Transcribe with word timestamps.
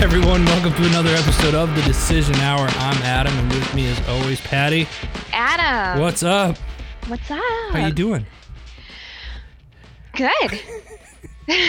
everyone. 0.10 0.42
Welcome 0.46 0.72
to 0.72 0.86
another 0.86 1.10
episode 1.10 1.54
of 1.54 1.74
the 1.76 1.82
Decision 1.82 2.34
Hour. 2.36 2.66
I'm 2.68 3.02
Adam, 3.02 3.36
and 3.36 3.52
with 3.52 3.74
me, 3.74 3.86
as 3.86 4.08
always, 4.08 4.40
Patti. 4.40 4.88
Adam. 5.30 6.00
What's 6.00 6.22
up? 6.22 6.56
What's 7.06 7.30
up? 7.30 7.38
How 7.70 7.86
you 7.86 7.92
doing? 7.92 8.24
Good. 10.16 10.60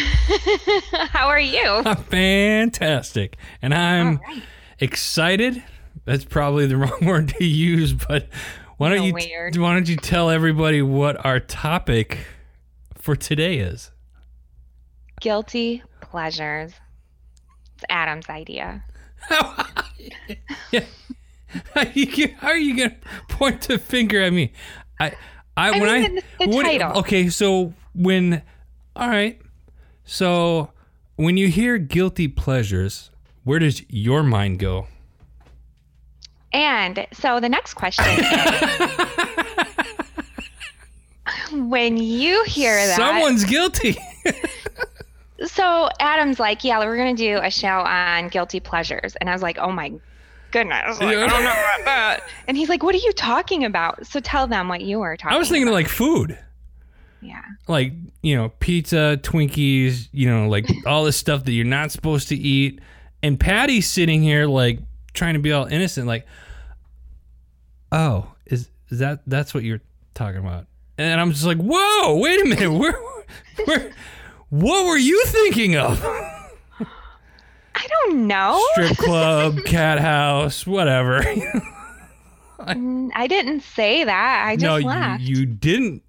How 1.10 1.28
are 1.28 1.42
you? 1.42 1.62
I'm 1.86 1.98
fantastic, 1.98 3.36
and 3.62 3.74
I'm 3.74 4.22
right. 4.26 4.44
excited. 4.80 5.62
That's 6.06 6.24
probably 6.24 6.68
the 6.68 6.78
wrong 6.78 7.00
word 7.06 7.28
to 7.38 7.44
use, 7.44 7.92
but 7.92 8.30
why 8.78 8.96
don't 8.96 9.04
you 9.04 9.14
weird. 9.14 9.58
why 9.58 9.74
don't 9.74 9.90
you 9.90 9.98
tell 9.98 10.30
everybody 10.30 10.82
what 10.82 11.26
our 11.26 11.42
topic 11.42 12.20
for 12.96 13.18
today 13.18 13.58
is? 13.58 13.92
Guilty 15.20 15.84
pleasures. 16.00 16.72
It's 17.82 17.86
Adam's 17.90 18.30
idea. 18.30 18.84
yeah. 20.72 20.84
How 21.74 21.84
you, 21.96 22.30
how 22.38 22.50
are 22.50 22.58
you 22.58 22.78
gonna 22.78 22.96
point 23.28 23.62
the 23.62 23.80
finger 23.80 24.22
at 24.22 24.32
me? 24.32 24.54
I, 25.00 25.14
I, 25.58 25.72
when 25.72 25.82
mean, 25.82 25.90
I 25.90 26.22
the- 26.40 26.46
the 26.46 26.56
what- 26.56 26.64
title. 26.64 27.00
Okay, 27.00 27.28
so 27.30 27.74
when, 27.96 28.44
all 28.96 29.10
right, 29.10 29.42
so 30.06 30.72
when 31.16 31.38
you 31.38 31.48
hear 31.48 31.78
guilty 31.80 32.28
pleasures, 32.28 33.10
where 33.44 33.58
does 33.60 33.82
your 33.90 34.22
mind 34.24 34.60
go? 34.60 34.88
And 36.54 37.08
so 37.14 37.40
the 37.40 37.50
next 37.50 37.74
question 37.74 38.06
is 38.06 38.26
when 41.54 41.98
you 41.98 42.44
hear 42.46 42.76
that. 42.76 42.96
Someone's 42.96 43.44
guilty. 43.46 43.98
So 45.46 45.90
Adam's 46.00 46.40
like, 46.40 46.64
yeah, 46.64 46.80
we're 46.80 46.98
going 46.98 47.16
to 47.16 47.24
do 47.24 47.40
a 47.42 47.50
show 47.50 47.68
on 47.68 48.28
guilty 48.30 48.60
pleasures. 48.60 49.16
And 49.16 49.30
I 49.30 49.34
was 49.34 49.42
like, 49.42 49.58
oh 49.58 49.72
my 49.72 49.94
goodness. 50.52 51.00
Like, 51.00 51.18
I 51.18 51.28
don't 51.28 51.44
know 51.44 51.52
about 51.52 51.80
that. 51.86 52.24
And 52.48 52.56
he's 52.56 52.70
like, 52.70 52.84
what 52.84 52.94
are 52.94 53.00
you 53.00 53.12
talking 53.14 53.66
about? 53.66 54.06
So 54.06 54.20
tell 54.20 54.48
them 54.48 54.68
what 54.68 54.82
you 54.82 55.00
were 55.00 55.18
talking 55.18 55.36
I 55.36 55.40
was 55.40 55.50
thinking 55.50 55.64
of 55.64 55.70
about. 55.70 55.78
like 55.78 55.88
food, 55.88 56.38
yeah. 57.22 57.42
like 57.68 57.94
you 58.22 58.36
know, 58.36 58.50
pizza, 58.60 59.20
Twinkies, 59.22 60.10
you 60.12 60.30
know, 60.30 60.48
like 60.48 60.68
all 60.86 61.06
this 61.06 61.18
stuff 61.18 61.46
that 61.46 61.52
you're 61.52 61.66
not 61.66 61.92
supposed 61.92 62.30
to 62.30 62.36
eat. 62.36 62.80
And 63.24 63.40
Patti's 63.40 63.88
sitting 63.88 64.22
here 64.22 64.46
like 64.46 64.80
trying 65.14 65.34
to 65.34 65.40
be 65.40 65.52
all 65.52 65.66
innocent, 65.66 66.08
like, 66.08 66.26
oh, 67.92 68.32
is 68.46 68.70
is 68.90 69.00
that 69.00 69.22
that's 69.26 69.54
what 69.54 69.64
you're 69.64 69.82
talking 70.14 70.40
about? 70.40 70.68
And 70.98 71.20
I'm 71.20 71.32
just 71.32 71.46
like, 71.46 71.58
whoa, 71.58 72.18
wait 72.18 72.42
a 72.42 72.46
minute, 72.46 72.72
where, 72.78 73.00
where, 73.66 73.92
what 74.52 74.86
were 74.86 74.98
you 74.98 75.24
thinking 75.26 75.76
of? 75.78 76.04
I 76.04 77.88
don't 77.88 78.28
know. 78.28 78.62
Strip 78.74 78.98
club, 78.98 79.64
cat 79.66 80.00
house, 80.00 80.68
whatever. 80.68 81.22
Mm, 82.60 83.12
I 83.16 83.28
didn't 83.28 83.62
say 83.62 84.04
that. 84.04 84.44
I 84.46 84.58
just 84.58 84.66
no, 84.66 84.78
laughed. 84.88 85.24
you, 85.24 85.38
you 85.38 85.46
didn't. 85.46 86.04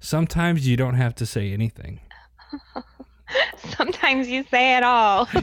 Sometimes 0.00 0.66
you 0.66 0.76
don't 0.76 0.96
have 0.96 1.14
to 1.16 1.26
say 1.26 1.52
anything. 1.52 2.00
Sometimes 3.76 4.28
you 4.28 4.44
say 4.50 4.76
it 4.76 4.82
all. 4.82 5.28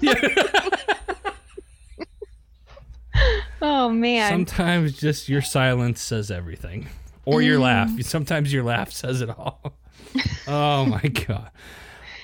oh 3.61 3.89
man. 3.89 4.29
Sometimes 4.29 4.97
just 4.99 5.29
your 5.29 5.41
silence 5.41 6.01
says 6.01 6.29
everything, 6.29 6.89
or 7.25 7.41
your 7.41 7.57
laugh. 7.57 7.89
Sometimes 8.01 8.51
your 8.51 8.63
laugh 8.63 8.91
says 8.91 9.21
it 9.21 9.29
all. 9.29 9.73
oh 10.47 10.85
my 10.85 11.01
god. 11.01 11.49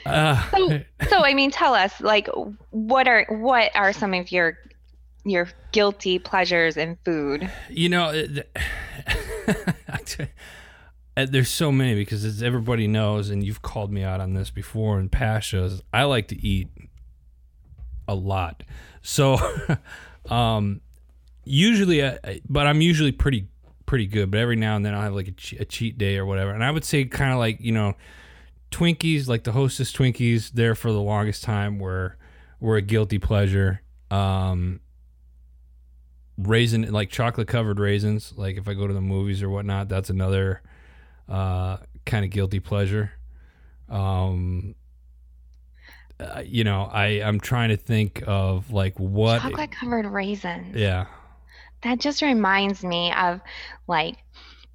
Uh, 0.08 0.42
so, 0.52 0.82
so 1.09 1.23
I 1.23 1.33
mean, 1.33 1.52
tell 1.52 1.73
us, 1.73 1.99
like, 2.02 2.27
what 2.71 3.08
are 3.08 3.26
what 3.30 3.71
are 3.76 3.93
some 3.93 4.14
of 4.14 4.32
your 4.32 4.58
your 5.26 5.49
guilty 5.71 6.20
pleasures 6.20 6.77
in 6.77 6.98
food? 7.04 7.49
you 7.70 7.89
know, 7.89 8.09
it- 8.14 8.49
uh, 11.17 11.26
there's 11.30 11.49
so 11.49 11.71
many 11.71 11.95
because 11.95 12.23
as 12.23 12.42
everybody 12.43 12.87
knows, 12.87 13.30
and 13.30 13.43
you've 13.43 13.61
called 13.61 13.92
me 13.92 14.04
out 14.04 14.21
on 14.21 14.33
this 14.33 14.49
before 14.49 14.99
in 14.99 15.09
past 15.09 15.48
shows. 15.48 15.82
I 15.93 16.04
like 16.04 16.27
to 16.30 16.45
eat 16.45 16.70
a 18.08 18.15
lot, 18.15 18.64
so 19.02 19.37
um, 20.30 20.82
usually, 21.43 22.05
I, 22.05 22.20
I- 22.23 22.42
but 22.48 22.67
I'm 22.67 22.82
usually 22.82 23.11
pretty 23.11 23.48
pretty 23.86 24.05
good. 24.05 24.32
But 24.32 24.39
every 24.39 24.55
now 24.55 24.76
and 24.76 24.86
then 24.86 24.93
I'll 24.93 25.02
have 25.02 25.14
like 25.15 25.27
a, 25.30 25.32
che- 25.32 25.58
a 25.58 25.65
cheat 25.65 25.98
day 25.98 26.17
or 26.17 26.26
whatever, 26.26 26.52
and 26.52 26.64
I 26.64 26.71
would 26.71 26.83
say 26.86 27.05
kind 27.05 27.32
of 27.33 27.39
like 27.39 27.59
you 27.61 27.71
know. 27.71 27.95
Twinkies, 28.72 29.28
like 29.28 29.44
the 29.44 29.52
Hostess 29.54 29.92
Twinkies, 29.94 30.52
there 30.52 30.76
for 30.76 30.92
the 30.92 31.02
longest 31.02 31.44
time 31.44 31.80
were 31.80 32.17
were 32.60 32.78
a 32.78 32.82
guilty 32.82 33.20
pleasure. 33.20 33.82
Um, 34.11 34.80
raisin, 36.38 36.92
like 36.92 37.10
chocolate 37.10 37.48
covered 37.48 37.80
raisins, 37.80 38.33
like 38.36 38.58
if 38.58 38.67
I 38.67 38.73
go 38.73 38.88
to 38.88 38.94
the 38.94 39.02
movies 39.02 39.42
or 39.44 39.50
whatnot, 39.50 39.89
that's 39.89 40.10
another 40.10 40.61
uh, 41.30 41.77
kind 42.06 42.23
of 42.26 42.32
guilty 42.32 42.60
pleasure. 42.60 43.11
Um, 43.89 44.76
uh, 46.20 46.42
you 46.45 46.64
know, 46.64 46.83
I 46.92 47.22
I'm 47.22 47.39
trying 47.39 47.70
to 47.70 47.77
think 47.77 48.23
of 48.27 48.72
like 48.72 49.00
what. 49.00 49.42
Chocolate 49.42 49.72
covered 49.72 50.06
raisins. 50.06 50.76
Yeah. 50.76 51.06
That 51.83 52.00
just 52.00 52.22
reminds 52.22 52.83
me 52.83 53.14
of 53.14 53.39
like 53.88 54.16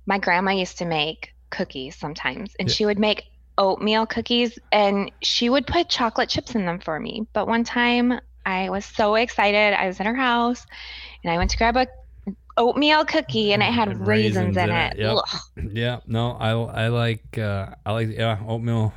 my 0.07 0.19
grandma 0.19 0.53
used 0.53 0.79
to 0.79 0.85
make 0.85 1.35
cookies 1.51 1.97
sometimes, 1.97 2.55
and 2.59 2.69
Yeah. 2.69 2.75
she 2.75 2.87
would 2.87 2.99
make 2.99 3.25
oatmeal 3.63 4.07
cookies 4.07 4.59
and 4.73 5.11
she 5.23 5.49
would 5.49 5.67
put 5.67 5.89
chocolate 5.89 6.29
chips 6.29 6.55
in 6.55 6.67
them 6.67 6.81
for 6.81 6.99
me. 6.99 7.27
But 7.33 7.47
one 7.47 7.65
time 7.65 8.21
I 8.45 8.71
was 8.71 8.85
so 8.85 9.15
excited. 9.15 9.75
I 9.75 9.87
was 9.87 10.01
at 10.01 10.07
her 10.07 10.15
house 10.17 10.67
and 11.23 11.33
I 11.33 11.39
went 11.39 11.51
to 11.53 11.57
grab 11.57 11.77
a 11.77 11.87
oatmeal 12.57 13.05
cookie 13.05 13.53
and 13.53 13.63
it 13.63 13.73
had 13.73 13.89
And 13.89 14.01
raisins, 14.07 14.57
raisins 14.57 14.57
in 14.57 14.71
in 14.71 14.77
it. 14.77 14.93
it, 14.93 14.99
yep. 14.99 15.19
Yeah, 15.73 16.01
no, 16.07 16.33
I 16.33 16.51
I 16.85 16.89
like 16.89 17.39
uh, 17.39 17.67
I 17.87 17.93
like 17.93 18.09
yeah 18.11 18.39
oatmeal, 18.47 18.93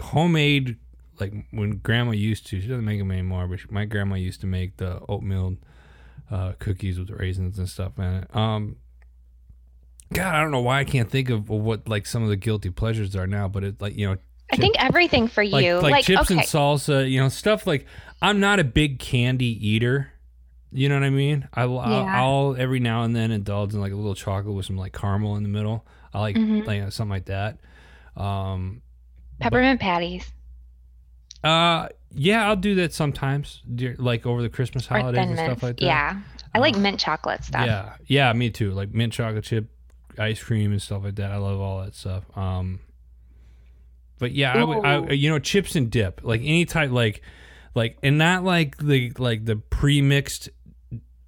homemade. 0.00 0.76
Like 1.20 1.32
when 1.50 1.78
Grandma 1.78 2.12
used 2.12 2.46
to, 2.48 2.60
she 2.60 2.66
doesn't 2.66 2.84
make 2.84 2.98
them 2.98 3.10
anymore. 3.10 3.46
But 3.46 3.60
she, 3.60 3.66
my 3.70 3.84
grandma 3.84 4.16
used 4.16 4.40
to 4.40 4.46
make 4.46 4.78
the 4.78 5.00
oatmeal 5.08 5.56
uh, 6.30 6.52
cookies 6.58 6.98
with 6.98 7.10
raisins 7.10 7.58
and 7.58 7.68
stuff 7.68 7.98
in 7.98 8.04
it. 8.04 8.36
Um, 8.36 8.76
God, 10.14 10.34
I 10.34 10.40
don't 10.40 10.50
know 10.50 10.60
why 10.60 10.80
I 10.80 10.84
can't 10.84 11.10
think 11.10 11.28
of 11.30 11.48
what 11.48 11.88
like 11.88 12.06
some 12.06 12.22
of 12.22 12.28
the 12.28 12.36
guilty 12.36 12.70
pleasures 12.70 13.14
are 13.16 13.26
now. 13.26 13.48
But 13.48 13.64
it 13.64 13.80
like 13.80 13.96
you 13.96 14.06
know 14.08 14.16
I 14.52 14.56
think 14.56 14.76
everything 14.78 15.28
for 15.28 15.44
like 15.44 15.64
you, 15.64 15.80
like, 15.80 16.04
chips 16.04 16.30
okay, 16.30 16.34
and 16.34 16.42
salsa, 16.42 17.10
you 17.10 17.20
know 17.20 17.28
stuff 17.28 17.66
like. 17.66 17.86
I'm 18.22 18.40
not 18.40 18.58
a 18.58 18.64
big 18.64 19.00
candy 19.00 19.68
eater. 19.68 20.10
You 20.72 20.88
know 20.88 20.94
what 20.94 21.04
I 21.04 21.10
mean? 21.10 21.46
I, 21.52 21.66
will 21.66 21.76
Yeah. 21.86 22.54
Every 22.58 22.80
now 22.80 23.02
and 23.02 23.14
then 23.14 23.30
indulge 23.30 23.74
in 23.74 23.80
like 23.80 23.92
a 23.92 23.96
little 23.96 24.14
chocolate 24.14 24.54
with 24.54 24.64
some 24.64 24.78
like 24.78 24.92
caramel 24.94 25.36
in 25.36 25.42
the 25.42 25.48
middle. 25.50 25.86
I 26.14 26.20
like 26.20 26.36
Mhm. 26.36 26.66
like 26.66 26.90
something 26.90 27.10
like 27.10 27.26
that. 27.26 27.58
Um, 28.16 28.80
peppermint 29.40 29.80
patties 29.80 30.32
uh, 31.44 31.88
yeah, 32.14 32.46
I'll 32.48 32.56
do 32.56 32.76
that 32.76 32.94
sometimes, 32.94 33.60
like 33.98 34.24
over 34.24 34.40
the 34.40 34.48
Christmas 34.48 34.86
holidays 34.86 35.18
and 35.18 35.34
mints. 35.34 35.42
stuff 35.42 35.62
like 35.62 35.76
that. 35.76 35.84
Yeah, 35.84 36.20
I 36.54 36.58
like 36.58 36.76
Uh, 36.76 36.78
mint 36.78 36.98
chocolate 36.98 37.44
stuff. 37.44 37.66
Yeah, 37.66 37.94
yeah, 38.06 38.32
me 38.32 38.48
too. 38.50 38.70
Like 38.70 38.94
mint 38.94 39.12
chocolate 39.12 39.44
chip, 39.44 39.68
ice 40.18 40.42
cream 40.42 40.72
and 40.72 40.80
stuff 40.82 41.04
like 41.04 41.16
that. 41.16 41.30
I 41.30 41.36
love 41.36 41.60
all 41.60 41.82
that 41.82 41.94
stuff. 41.94 42.24
Um, 42.36 42.80
but 44.18 44.32
yeah, 44.32 44.52
I, 44.54 44.64
would- 44.64 44.84
I 44.84 45.10
you 45.12 45.28
know 45.30 45.38
chips 45.38 45.76
and 45.76 45.90
dip, 45.90 46.20
like 46.24 46.40
any 46.42 46.64
type, 46.64 46.90
like 46.90 47.22
like 47.74 47.98
and 48.02 48.18
not 48.18 48.44
like 48.44 48.76
the 48.78 49.12
like 49.18 49.44
the 49.44 49.56
pre-mixed 49.56 50.48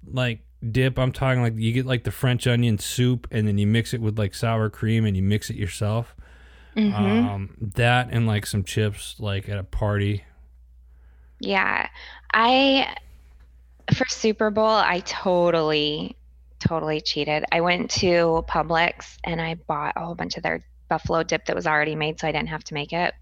like 0.05 0.39
dip. 0.71 0.97
I'm 0.97 1.11
talking 1.11 1.41
like 1.41 1.55
you 1.57 1.71
get 1.73 1.85
like 1.85 2.03
the 2.03 2.11
French 2.11 2.47
onion 2.47 2.77
soup 2.79 3.27
and 3.31 3.47
then 3.47 3.57
you 3.57 3.67
mix 3.67 3.93
it 3.93 4.01
with 4.01 4.17
like 4.17 4.33
sour 4.33 4.69
cream 4.69 5.05
and 5.05 5.15
you 5.15 5.23
mix 5.23 5.49
it 5.49 5.55
yourself. 5.55 6.15
Mhm. 6.75 6.93
Um, 6.93 7.57
that 7.75 8.09
and 8.11 8.27
like 8.27 8.45
some 8.45 8.63
chips 8.63 9.15
like 9.19 9.49
at 9.49 9.57
a 9.57 9.63
party. 9.63 10.23
Yeah. 11.39 11.87
I 12.33 12.95
for 13.93 14.05
Super 14.09 14.49
Bowl, 14.49 14.65
I 14.65 14.99
totally 15.05 16.16
totally 16.59 17.01
cheated. 17.01 17.45
I 17.51 17.61
went 17.61 17.91
to 17.91 18.43
Publix 18.47 19.17
and 19.23 19.41
I 19.41 19.55
bought 19.55 19.93
a 19.95 20.05
whole 20.05 20.15
bunch 20.15 20.37
of 20.37 20.43
their 20.43 20.65
buffalo 20.89 21.23
dip 21.23 21.45
that 21.45 21.55
was 21.55 21.67
already 21.67 21.95
made 21.95 22.19
so 22.19 22.27
I 22.27 22.31
didn't 22.31 22.49
have 22.49 22.63
to 22.65 22.73
make 22.73 22.93
it. 22.93 23.13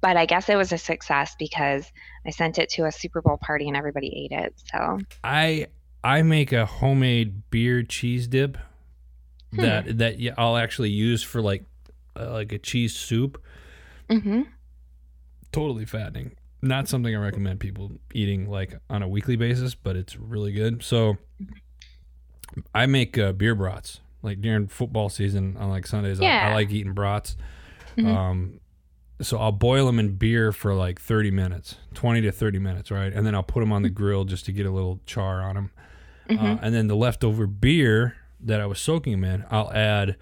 But 0.00 0.16
I 0.16 0.26
guess 0.26 0.48
it 0.48 0.56
was 0.56 0.72
a 0.72 0.78
success 0.78 1.36
because 1.38 1.90
I 2.26 2.30
sent 2.30 2.58
it 2.58 2.70
to 2.70 2.86
a 2.86 2.92
Super 2.92 3.20
Bowl 3.20 3.38
party 3.38 3.68
and 3.68 3.76
everybody 3.76 4.24
ate 4.24 4.32
it. 4.32 4.54
So, 4.72 4.98
I 5.22 5.66
I 6.02 6.22
make 6.22 6.52
a 6.52 6.64
homemade 6.64 7.50
beer 7.50 7.82
cheese 7.82 8.26
dip 8.26 8.56
Hmm. 9.54 9.62
that 9.62 9.98
that 9.98 10.20
yeah, 10.20 10.34
I'll 10.38 10.56
actually 10.56 10.90
use 10.90 11.22
for 11.22 11.42
like 11.42 11.64
uh, 12.18 12.30
like 12.30 12.52
a 12.52 12.58
cheese 12.58 12.94
soup. 12.94 13.42
Mm-hmm. 14.08 14.42
Totally 15.52 15.84
fattening. 15.84 16.36
Not 16.62 16.88
something 16.88 17.14
I 17.14 17.18
recommend 17.18 17.58
people 17.58 17.92
eating 18.12 18.48
like 18.48 18.74
on 18.88 19.02
a 19.02 19.08
weekly 19.08 19.36
basis, 19.36 19.74
but 19.74 19.96
it's 19.96 20.16
really 20.16 20.52
good. 20.52 20.82
So 20.82 21.16
I 22.74 22.86
make 22.86 23.16
uh, 23.18 23.32
beer 23.32 23.54
brats 23.54 24.00
like 24.22 24.40
during 24.40 24.68
football 24.68 25.08
season 25.08 25.56
on 25.58 25.70
like 25.70 25.86
Sundays. 25.86 26.20
I- 26.20 26.24
I, 26.24 26.54
like 26.54 26.70
eating 26.70 26.92
brats. 26.92 27.36
Mhm. 27.96 28.06
Um, 28.14 28.60
so 29.22 29.38
I'll 29.38 29.52
boil 29.52 29.84
them 29.86 29.98
in 29.98 30.16
beer 30.16 30.50
for 30.52 30.74
like 30.74 31.00
30 31.00 31.30
minutes, 31.30 31.76
20 31.94 32.22
to 32.22 32.32
30 32.32 32.58
minutes, 32.58 32.90
right? 32.90 33.12
And 33.12 33.26
then 33.26 33.34
I'll 33.34 33.42
put 33.42 33.60
them 33.60 33.70
on 33.72 33.82
the 33.82 33.90
grill 33.90 34.24
just 34.24 34.46
to 34.46 34.52
get 34.52 34.64
a 34.66 34.70
little 34.70 35.00
char 35.06 35.42
on 35.42 35.54
them. 35.56 35.70
Uh, 36.30 36.58
and 36.62 36.74
then 36.74 36.86
the 36.86 36.94
leftover 36.96 37.46
beer 37.46 38.16
that 38.40 38.60
I 38.60 38.66
was 38.66 38.78
soaking 38.80 39.12
them 39.20 39.24
in, 39.24 39.44
I'll 39.50 39.70
add 39.72 40.16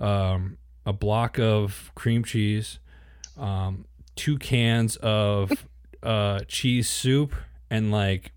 um, 0.00 0.58
a 0.84 0.92
block 0.92 1.38
of 1.38 1.90
cream 1.94 2.24
cheese, 2.24 2.78
um, 3.38 3.86
two 4.16 4.36
cans 4.38 4.96
of 4.96 5.50
uh, 6.02 6.40
cheese 6.48 6.88
soup, 6.88 7.34
and 7.70 7.90
like 7.90 8.32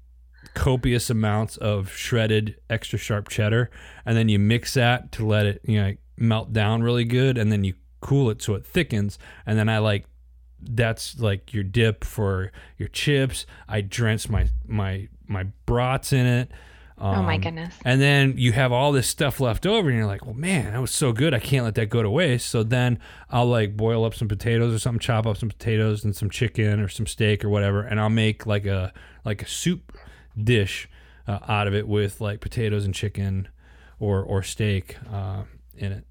copious 0.58 1.10
amounts 1.10 1.56
of 1.58 1.92
shredded 1.92 2.56
extra 2.70 2.98
sharp 2.98 3.30
cheddar. 3.30 3.70
And 4.06 4.18
then 4.18 4.28
you 4.28 4.40
mix 4.40 4.74
that 4.74 5.12
to 5.14 5.26
let 5.26 5.46
it, 5.46 5.62
you 5.64 5.80
know, 5.80 5.94
melt 6.18 6.52
down 6.52 6.82
really 6.82 7.06
good. 7.06 7.38
And 7.38 7.52
then 7.52 7.64
you 7.64 7.76
cool 8.02 8.30
it 8.32 8.42
so 8.42 8.56
it 8.56 8.66
thickens. 8.66 9.20
And 9.46 9.58
then 9.58 9.70
I 9.70 9.78
like 9.78 10.06
that's 10.60 11.20
like 11.20 11.54
your 11.54 11.64
dip 11.64 12.04
for 12.04 12.52
your 12.78 12.90
chips. 12.90 13.46
I 13.68 13.82
drench 13.82 14.28
my 14.30 14.50
my 14.66 15.08
my 15.28 15.44
brats 15.68 16.12
in 16.12 16.26
it. 16.26 16.52
oh 16.98 17.22
my 17.22 17.36
Um, 17.36 17.42
goodness. 17.42 17.76
and 17.86 18.02
then 18.02 18.34
you 18.38 18.54
have 18.54 18.72
all 18.72 18.92
this 18.92 19.08
stuff 19.08 19.40
left 19.40 19.68
over, 19.68 19.88
and 19.90 19.98
you're 19.98 20.08
like, 20.08 20.26
well, 20.26 20.34
man, 20.34 20.74
that 20.74 20.82
was 20.82 20.90
so 20.90 21.12
good. 21.12 21.34
I 21.36 21.40
can't 21.40 21.64
let 21.66 21.76
that 21.76 21.90
go 21.90 22.02
to 22.02 22.10
waste. 22.10 22.48
So 22.50 22.64
then 22.64 22.98
I'll 23.30 23.46
like 23.46 23.78
boil 23.78 24.04
up 24.04 24.16
some 24.16 24.28
potatoes 24.28 24.74
or 24.74 24.80
something, 24.80 25.00
chop 25.00 25.28
up 25.28 25.38
some 25.38 25.50
potatoes 25.50 26.04
and 26.04 26.16
some 26.16 26.32
chicken 26.32 26.80
or 26.80 26.88
some 26.88 27.06
steak 27.06 27.46
or 27.46 27.50
whatever, 27.50 27.82
and 27.84 28.00
I'll 28.00 28.10
make 28.10 28.48
like 28.48 28.66
a 28.66 28.92
like 29.24 29.44
a 29.44 29.48
soup 29.48 29.96
dish 30.42 30.88
uh, 31.28 31.40
out 31.48 31.68
of 31.68 31.74
it 31.74 31.88
with 31.88 32.22
like 32.22 32.40
potatoes 32.40 32.86
and 32.86 32.94
chicken 32.94 33.48
or 34.00 34.22
or 34.24 34.44
steak 34.44 34.98
uh, 35.12 35.44
in 35.76 35.92
it. 35.92 36.04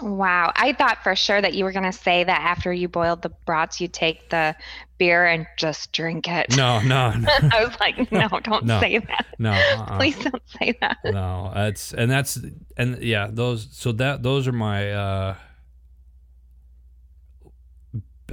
Wow. 0.00 0.52
I 0.56 0.72
thought 0.72 1.02
for 1.02 1.14
sure 1.14 1.40
that 1.40 1.52
you 1.52 1.64
were 1.64 1.72
going 1.72 1.84
to 1.84 1.92
say 1.92 2.24
that 2.24 2.40
after 2.40 2.72
you 2.72 2.88
boiled 2.88 3.20
the 3.20 3.28
brats, 3.44 3.78
you 3.78 3.88
take 3.88 4.30
the 4.30 4.56
beer 4.96 5.26
and 5.26 5.46
just 5.58 5.92
drink 5.92 6.26
it. 6.28 6.56
No, 6.56 6.80
no, 6.80 7.10
no, 7.18 7.28
I 7.52 7.62
was 7.64 7.78
like, 7.78 8.10
no, 8.10 8.26
don't 8.42 8.64
No. 8.64 8.80
say 8.80 8.98
that. 8.98 9.26
no. 9.38 9.50
uh-uh. 9.52 9.98
Please 9.98 10.16
don't 10.18 10.42
say 10.58 10.76
that. 10.80 10.96
no 11.04 11.52
that's 11.54 11.92
and 11.92 12.10
that's 12.10 12.38
and 12.78 13.02
yeah 13.02 13.28
those 13.30 13.68
so 13.72 13.92
that 13.92 14.22
those 14.22 14.48
are 14.48 14.52
my 14.52 14.90
uh 14.92 15.34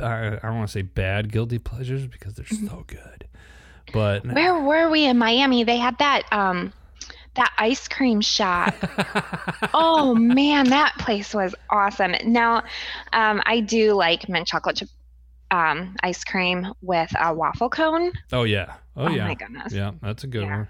i, 0.01 0.27
I 0.27 0.39
don't 0.42 0.56
want 0.57 0.68
to 0.69 0.72
say 0.72 0.81
bad 0.81 1.31
guilty 1.31 1.60
pleasures 1.60 2.07
because 2.07 2.36
they're 2.36 2.45
so 2.45 2.83
good 2.88 3.27
but 3.94 4.25
Where 4.25 4.59
were 4.59 4.89
we 4.89 5.06
in 5.06 5.18
Miami? 5.18 5.63
They 5.63 5.77
had 5.77 5.97
that 6.00 6.24
um 6.31 6.74
that 7.36 7.53
ice 7.57 7.88
cream 7.88 8.21
shop. 8.21 8.74
oh 9.74 10.13
man, 10.15 10.69
that 10.69 10.94
place 10.97 11.33
was 11.33 11.53
awesome. 11.69 12.13
Now, 12.25 12.63
um, 13.13 13.41
I 13.45 13.59
do 13.62 13.94
like 13.94 14.27
mint 14.27 14.47
chocolate 14.47 14.77
chip 14.77 14.89
um, 15.51 15.95
ice 16.03 16.24
cream 16.24 16.74
with 16.81 17.12
a 17.19 17.33
waffle 17.33 17.69
cone. 17.69 18.12
oh 18.31 18.44
yeah 18.44 18.74
oh, 18.95 19.06
Oh, 19.06 19.09
yeah 19.09 19.27
my 19.27 19.33
goodness. 19.36 19.74
yeah 19.74 19.91
that's 20.01 20.24
a 20.24 20.27
good 20.27 20.44
Yeah. 20.44 20.57
one 20.57 20.68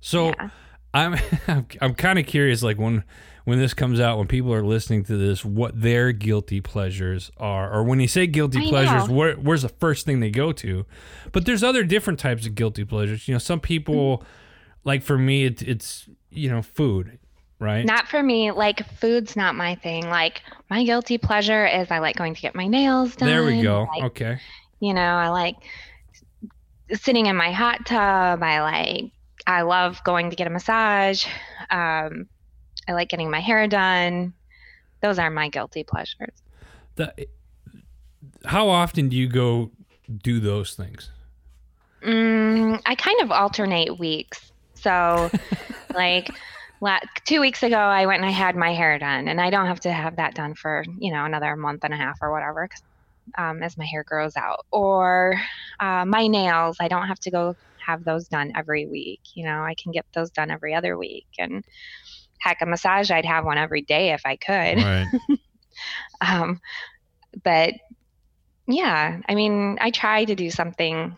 so 0.00 0.26
Yeah. 0.28 0.50
i'm 0.94 1.14
i'm, 1.48 1.66
I'm 1.80 1.94
kind 1.94 2.16
of 2.18 2.26
curious 2.26 2.62
like 2.62 2.78
when 2.78 3.02
when 3.44 3.58
this 3.58 3.74
comes 3.74 4.00
out 4.00 4.18
when 4.18 4.26
people 4.26 4.52
are 4.52 4.62
listening 4.62 5.04
to 5.04 5.16
this 5.16 5.44
what 5.44 5.80
their 5.80 6.12
guilty 6.12 6.60
pleasures 6.60 7.30
are 7.36 7.72
or 7.72 7.82
when 7.82 8.00
you 8.00 8.08
say 8.08 8.26
guilty 8.26 8.66
I 8.66 8.68
pleasures 8.68 9.08
where, 9.08 9.34
where's 9.34 9.62
the 9.62 9.68
first 9.68 10.06
thing 10.06 10.20
they 10.20 10.30
go 10.30 10.52
to 10.52 10.86
but 11.32 11.46
there's 11.46 11.62
other 11.62 11.84
different 11.84 12.18
types 12.18 12.46
of 12.46 12.54
guilty 12.54 12.84
pleasures 12.84 13.26
you 13.28 13.34
know 13.34 13.38
some 13.38 13.60
people 13.60 14.24
like 14.84 15.02
for 15.02 15.18
me 15.18 15.44
it, 15.44 15.62
it's 15.62 16.08
you 16.30 16.48
know 16.48 16.62
food 16.62 17.18
right 17.58 17.84
Not 17.84 18.08
for 18.08 18.22
me. 18.22 18.52
Like 18.52 18.88
food's 18.98 19.36
not 19.36 19.54
my 19.54 19.74
thing. 19.74 20.08
Like 20.08 20.40
my 20.70 20.82
guilty 20.82 21.18
pleasure 21.18 21.66
is 21.66 21.90
I 21.90 21.98
like 21.98 22.16
going 22.16 22.34
to 22.34 22.40
get 22.40 22.54
my 22.54 22.66
nails 22.66 23.16
done. 23.16 23.28
there 23.28 23.44
we 23.44 23.60
go 23.60 23.86
Like, 23.94 24.04
okay 24.04 24.40
you 24.80 24.94
know, 24.94 25.02
I 25.02 25.28
like 25.28 25.56
sitting 26.92 27.26
in 27.26 27.36
my 27.36 27.52
hot 27.52 27.86
tub. 27.86 28.42
I 28.42 28.62
like 28.62 29.12
I 29.46 29.62
love 29.62 30.02
going 30.04 30.30
to 30.30 30.36
get 30.36 30.46
a 30.46 30.50
massage. 30.50 31.26
Um, 31.70 32.28
I 32.88 32.92
like 32.92 33.08
getting 33.08 33.30
my 33.30 33.40
hair 33.40 33.66
done. 33.68 34.34
Those 35.02 35.18
are 35.18 35.30
my 35.30 35.48
guilty 35.48 35.84
pleasures. 35.84 36.42
the, 36.96 37.14
how 38.44 38.68
often 38.68 39.08
do 39.08 39.16
you 39.16 39.28
go 39.28 39.70
do 40.22 40.40
those 40.40 40.74
things 40.74 41.10
Mm, 42.02 42.80
I 42.86 42.94
kind 42.94 43.20
of 43.20 43.30
alternate 43.30 43.98
weeks. 43.98 44.50
So, 44.74 45.30
like, 45.94 46.30
la- 46.80 46.98
two 47.26 47.40
weeks 47.40 47.62
ago, 47.62 47.76
I 47.76 48.06
went 48.06 48.22
and 48.22 48.28
I 48.28 48.32
had 48.32 48.56
my 48.56 48.72
hair 48.72 48.98
done, 48.98 49.28
and 49.28 49.40
I 49.40 49.50
don't 49.50 49.66
have 49.66 49.80
to 49.80 49.92
have 49.92 50.16
that 50.16 50.34
done 50.34 50.54
for 50.54 50.82
you 50.98 51.12
know 51.12 51.24
another 51.24 51.56
month 51.56 51.84
and 51.84 51.92
a 51.92 51.96
half 51.98 52.16
or 52.22 52.32
whatever, 52.32 52.66
'cause, 52.68 52.82
um, 53.38 53.62
as 53.62 53.76
my 53.76 53.84
hair 53.84 54.02
grows 54.04 54.36
out. 54.36 54.64
Or 54.72 55.34
uh, 55.78 56.04
my 56.06 56.26
nails, 56.26 56.76
I 56.80 56.88
don't 56.88 57.06
have 57.06 57.20
to 57.20 57.30
go 57.30 57.54
have 57.86 58.04
those 58.04 58.28
done 58.28 58.52
every 58.56 58.86
week. 58.86 59.20
You 59.34 59.44
know, 59.46 59.62
I 59.62 59.74
can 59.82 59.92
get 59.92 60.06
those 60.14 60.30
done 60.30 60.50
every 60.50 60.74
other 60.74 60.96
week. 60.96 61.26
And 61.38 61.64
heck, 62.40 62.60
a 62.60 62.66
massage, 62.66 63.10
I'd 63.10 63.24
have 63.24 63.44
one 63.44 63.58
every 63.58 63.82
day 63.82 64.12
if 64.12 64.22
I 64.24 64.36
could. 64.36 64.82
right 64.82 65.06
Um, 66.20 66.60
but 67.42 67.74
yeah, 68.66 69.20
I 69.28 69.34
mean, 69.34 69.78
I 69.80 69.90
try 69.90 70.24
to 70.24 70.34
do 70.34 70.50
something 70.50 71.16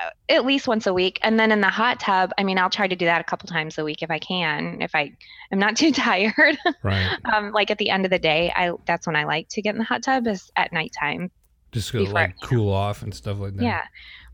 uh, 0.00 0.10
at 0.28 0.44
least 0.46 0.66
once 0.66 0.86
a 0.86 0.94
week. 0.94 1.18
And 1.22 1.38
then 1.38 1.52
in 1.52 1.60
the 1.60 1.68
hot 1.68 2.00
tub, 2.00 2.32
I 2.38 2.44
mean, 2.44 2.58
I'll 2.58 2.70
try 2.70 2.86
to 2.88 2.96
do 2.96 3.04
that 3.04 3.20
a 3.20 3.24
couple 3.24 3.48
times 3.48 3.76
a 3.78 3.84
week 3.84 4.02
if 4.02 4.10
I 4.10 4.18
can, 4.18 4.80
if 4.80 4.94
I 4.94 5.12
am 5.50 5.58
not 5.58 5.76
too 5.82 5.92
tired. 5.92 6.56
right 6.82 7.18
um, 7.32 7.52
like 7.52 7.70
at 7.70 7.78
the 7.78 7.90
end 7.90 8.04
of 8.04 8.10
the 8.10 8.18
day, 8.18 8.52
I 8.54 8.72
that's 8.86 9.06
when 9.06 9.16
I 9.16 9.24
like 9.24 9.48
to 9.50 9.62
get 9.62 9.74
in 9.74 9.78
the 9.78 9.84
hot 9.84 10.02
tub 10.02 10.26
is 10.26 10.50
at 10.56 10.72
nighttime. 10.72 11.30
just 11.72 11.90
to 11.90 12.02
like 12.04 12.34
cool 12.42 12.72
off 12.72 13.02
and 13.02 13.14
stuff 13.14 13.38
like 13.38 13.56
that 13.56 13.62
Yeah. 13.62 13.84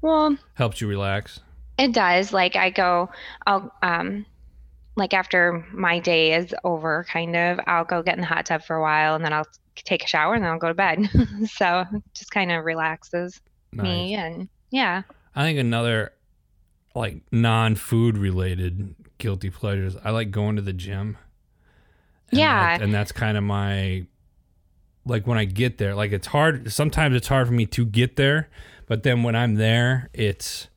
Well, 0.01 0.37
helps 0.55 0.81
you 0.81 0.87
relax 0.87 1.41
it 1.79 1.93
does. 1.93 2.33
Like 2.33 2.57
I 2.57 2.71
go, 2.71 3.09
I'll 3.47 3.73
um, 3.83 4.27
like 4.99 5.15
after 5.15 5.65
my 5.73 5.99
day 5.99 6.35
is 6.35 6.55
over, 6.65 7.07
kind 7.11 7.35
of, 7.37 7.61
I'll 7.67 7.85
go 7.85 8.03
get 8.03 8.15
in 8.17 8.21
the 8.21 8.27
hot 8.27 8.47
tub 8.47 8.63
for 8.63 8.77
a 8.77 8.83
while, 8.83 9.15
and 9.15 9.25
then 9.25 9.33
I'll 9.33 9.47
take 9.77 10.05
a 10.05 10.07
shower, 10.07 10.35
and 10.35 10.45
then 10.45 10.51
I'll 10.51 10.59
go 10.59 10.69
to 10.69 10.75
bed. 10.75 11.09
so 11.51 11.85
it 11.93 12.03
just 12.15 12.31
kind 12.31 12.53
of 12.53 12.65
relaxes 12.65 13.41
nice. 13.73 13.85
me, 13.85 14.15
and 14.15 14.49
yeah. 14.71 15.03
I 15.35 15.43
think 15.45 15.59
another 15.59 16.13
like 16.95 17.23
non-food 17.33 18.19
related 18.19 18.95
guilty 19.19 19.51
pleasures. 19.51 19.97
I 20.05 20.11
like 20.11 20.31
going 20.31 20.57
to 20.57 20.63
the 20.63 20.73
gym. 20.73 21.17
And 22.31 22.41
Yeah. 22.41 22.77
that- 22.79 22.83
and 22.83 22.93
that's 22.93 23.13
kind 23.13 23.37
of 23.39 23.45
my 23.45 24.07
like 25.05 25.27
when 25.27 25.39
I 25.39 25.45
get 25.47 25.79
there. 25.79 25.95
Like 25.95 26.13
it's 26.13 26.27
hard. 26.27 26.71
Sometimes 26.73 27.15
it's 27.17 27.29
hard 27.29 27.47
for 27.47 27.53
me 27.55 27.67
to 27.67 27.87
get 27.87 28.17
there, 28.17 28.49
but 28.87 29.03
then 29.05 29.23
when 29.23 29.35
I'm 29.37 29.55
there, 29.55 30.11
it's 30.13 30.69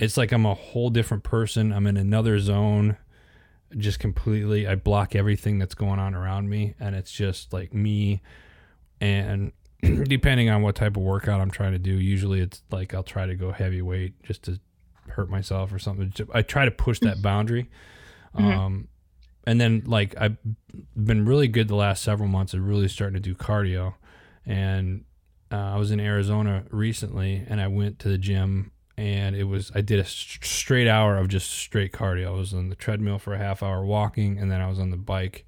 it's 0.00 0.16
like 0.16 0.30
I'm 0.32 0.46
a 0.46 0.54
whole 0.54 0.90
different 0.90 1.22
person. 1.24 1.72
I'm 1.72 1.86
in 1.86 1.96
another 1.96 2.38
zone. 2.38 2.96
Just 3.76 3.98
completely, 3.98 4.66
I 4.66 4.76
block 4.76 5.14
everything 5.14 5.58
that's 5.58 5.74
going 5.74 5.98
on 5.98 6.14
around 6.14 6.48
me, 6.48 6.74
and 6.80 6.94
it's 6.96 7.12
just 7.12 7.52
like 7.52 7.74
me. 7.74 8.22
And 9.00 9.52
depending 9.82 10.48
on 10.48 10.62
what 10.62 10.74
type 10.74 10.96
of 10.96 11.02
workout 11.02 11.40
I'm 11.40 11.50
trying 11.50 11.72
to 11.72 11.78
do, 11.78 11.92
usually 11.92 12.40
it's 12.40 12.62
like 12.70 12.94
I'll 12.94 13.02
try 13.02 13.26
to 13.26 13.34
go 13.34 13.52
heavyweight 13.52 14.22
just 14.22 14.42
to 14.44 14.58
hurt 15.08 15.30
myself 15.30 15.72
or 15.72 15.78
something. 15.78 16.12
I 16.32 16.42
try 16.42 16.64
to 16.64 16.70
push 16.70 16.98
that 17.00 17.22
boundary. 17.22 17.70
Mhm. 18.34 18.56
Um, 18.56 18.88
and 19.46 19.60
then 19.60 19.82
like 19.86 20.14
I've 20.20 20.36
been 20.96 21.24
really 21.24 21.48
good 21.48 21.68
the 21.68 21.74
last 21.74 22.02
several 22.02 22.28
months 22.28 22.54
of 22.54 22.66
really 22.66 22.88
starting 22.88 23.14
to 23.14 23.20
do 23.20 23.34
cardio. 23.34 23.94
And 24.44 25.04
uh, 25.50 25.56
I 25.56 25.76
was 25.76 25.90
in 25.90 26.00
Arizona 26.00 26.64
recently, 26.70 27.44
and 27.48 27.60
I 27.60 27.68
went 27.68 27.98
to 28.00 28.08
the 28.08 28.18
gym, 28.18 28.72
and 28.98 29.34
it 29.36 29.44
was 29.44 29.70
I 29.74 29.80
did 29.80 30.00
a 30.00 30.04
st- 30.04 30.44
straight 30.44 30.88
hour 30.88 31.16
of 31.16 31.28
just 31.28 31.50
straight 31.50 31.92
cardio. 31.92 32.26
I 32.26 32.30
was 32.30 32.52
on 32.52 32.68
the 32.68 32.74
treadmill 32.74 33.18
for 33.18 33.32
a 33.32 33.38
half 33.38 33.62
hour 33.62 33.84
walking, 33.84 34.38
and 34.38 34.50
then 34.50 34.60
I 34.60 34.68
was 34.68 34.78
on 34.78 34.90
the 34.90 34.96
bike 34.96 35.46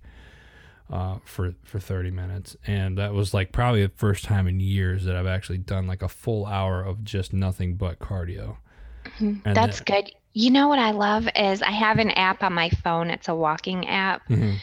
uh, 0.91 1.19
for 1.25 1.55
for 1.65 1.79
30 1.81 2.11
minutes, 2.11 2.57
and 2.67 2.97
that 2.99 3.13
was 3.13 3.35
like 3.35 3.53
probably 3.53 3.83
the 3.83 3.93
first 3.97 4.25
time 4.25 4.47
in 4.47 4.61
years 4.61 5.05
that 5.05 5.17
I've 5.17 5.27
actually 5.27 5.59
done 5.59 5.87
like 5.87 6.03
a 6.03 6.09
full 6.09 6.47
hour 6.47 6.83
of 6.83 7.05
just 7.05 7.33
nothing 7.33 7.75
but 7.75 7.99
cardio. 7.99 8.57
And 9.19 9.43
That's 9.45 9.81
then- 9.81 10.03
good. 10.05 10.13
You 10.33 10.51
know 10.53 10.69
what 10.69 10.79
I 10.79 10.93
love 10.93 11.29
is 11.35 11.61
I 11.61 11.73
have 11.73 11.99
an 11.99 12.13
app 12.13 12.45
on 12.45 12.53
my 12.53 12.71
phone. 12.71 13.11
It's 13.11 13.27
a 13.27 13.35
walking 13.35 13.89
app. 13.89 14.29
Mhm. 14.29 14.59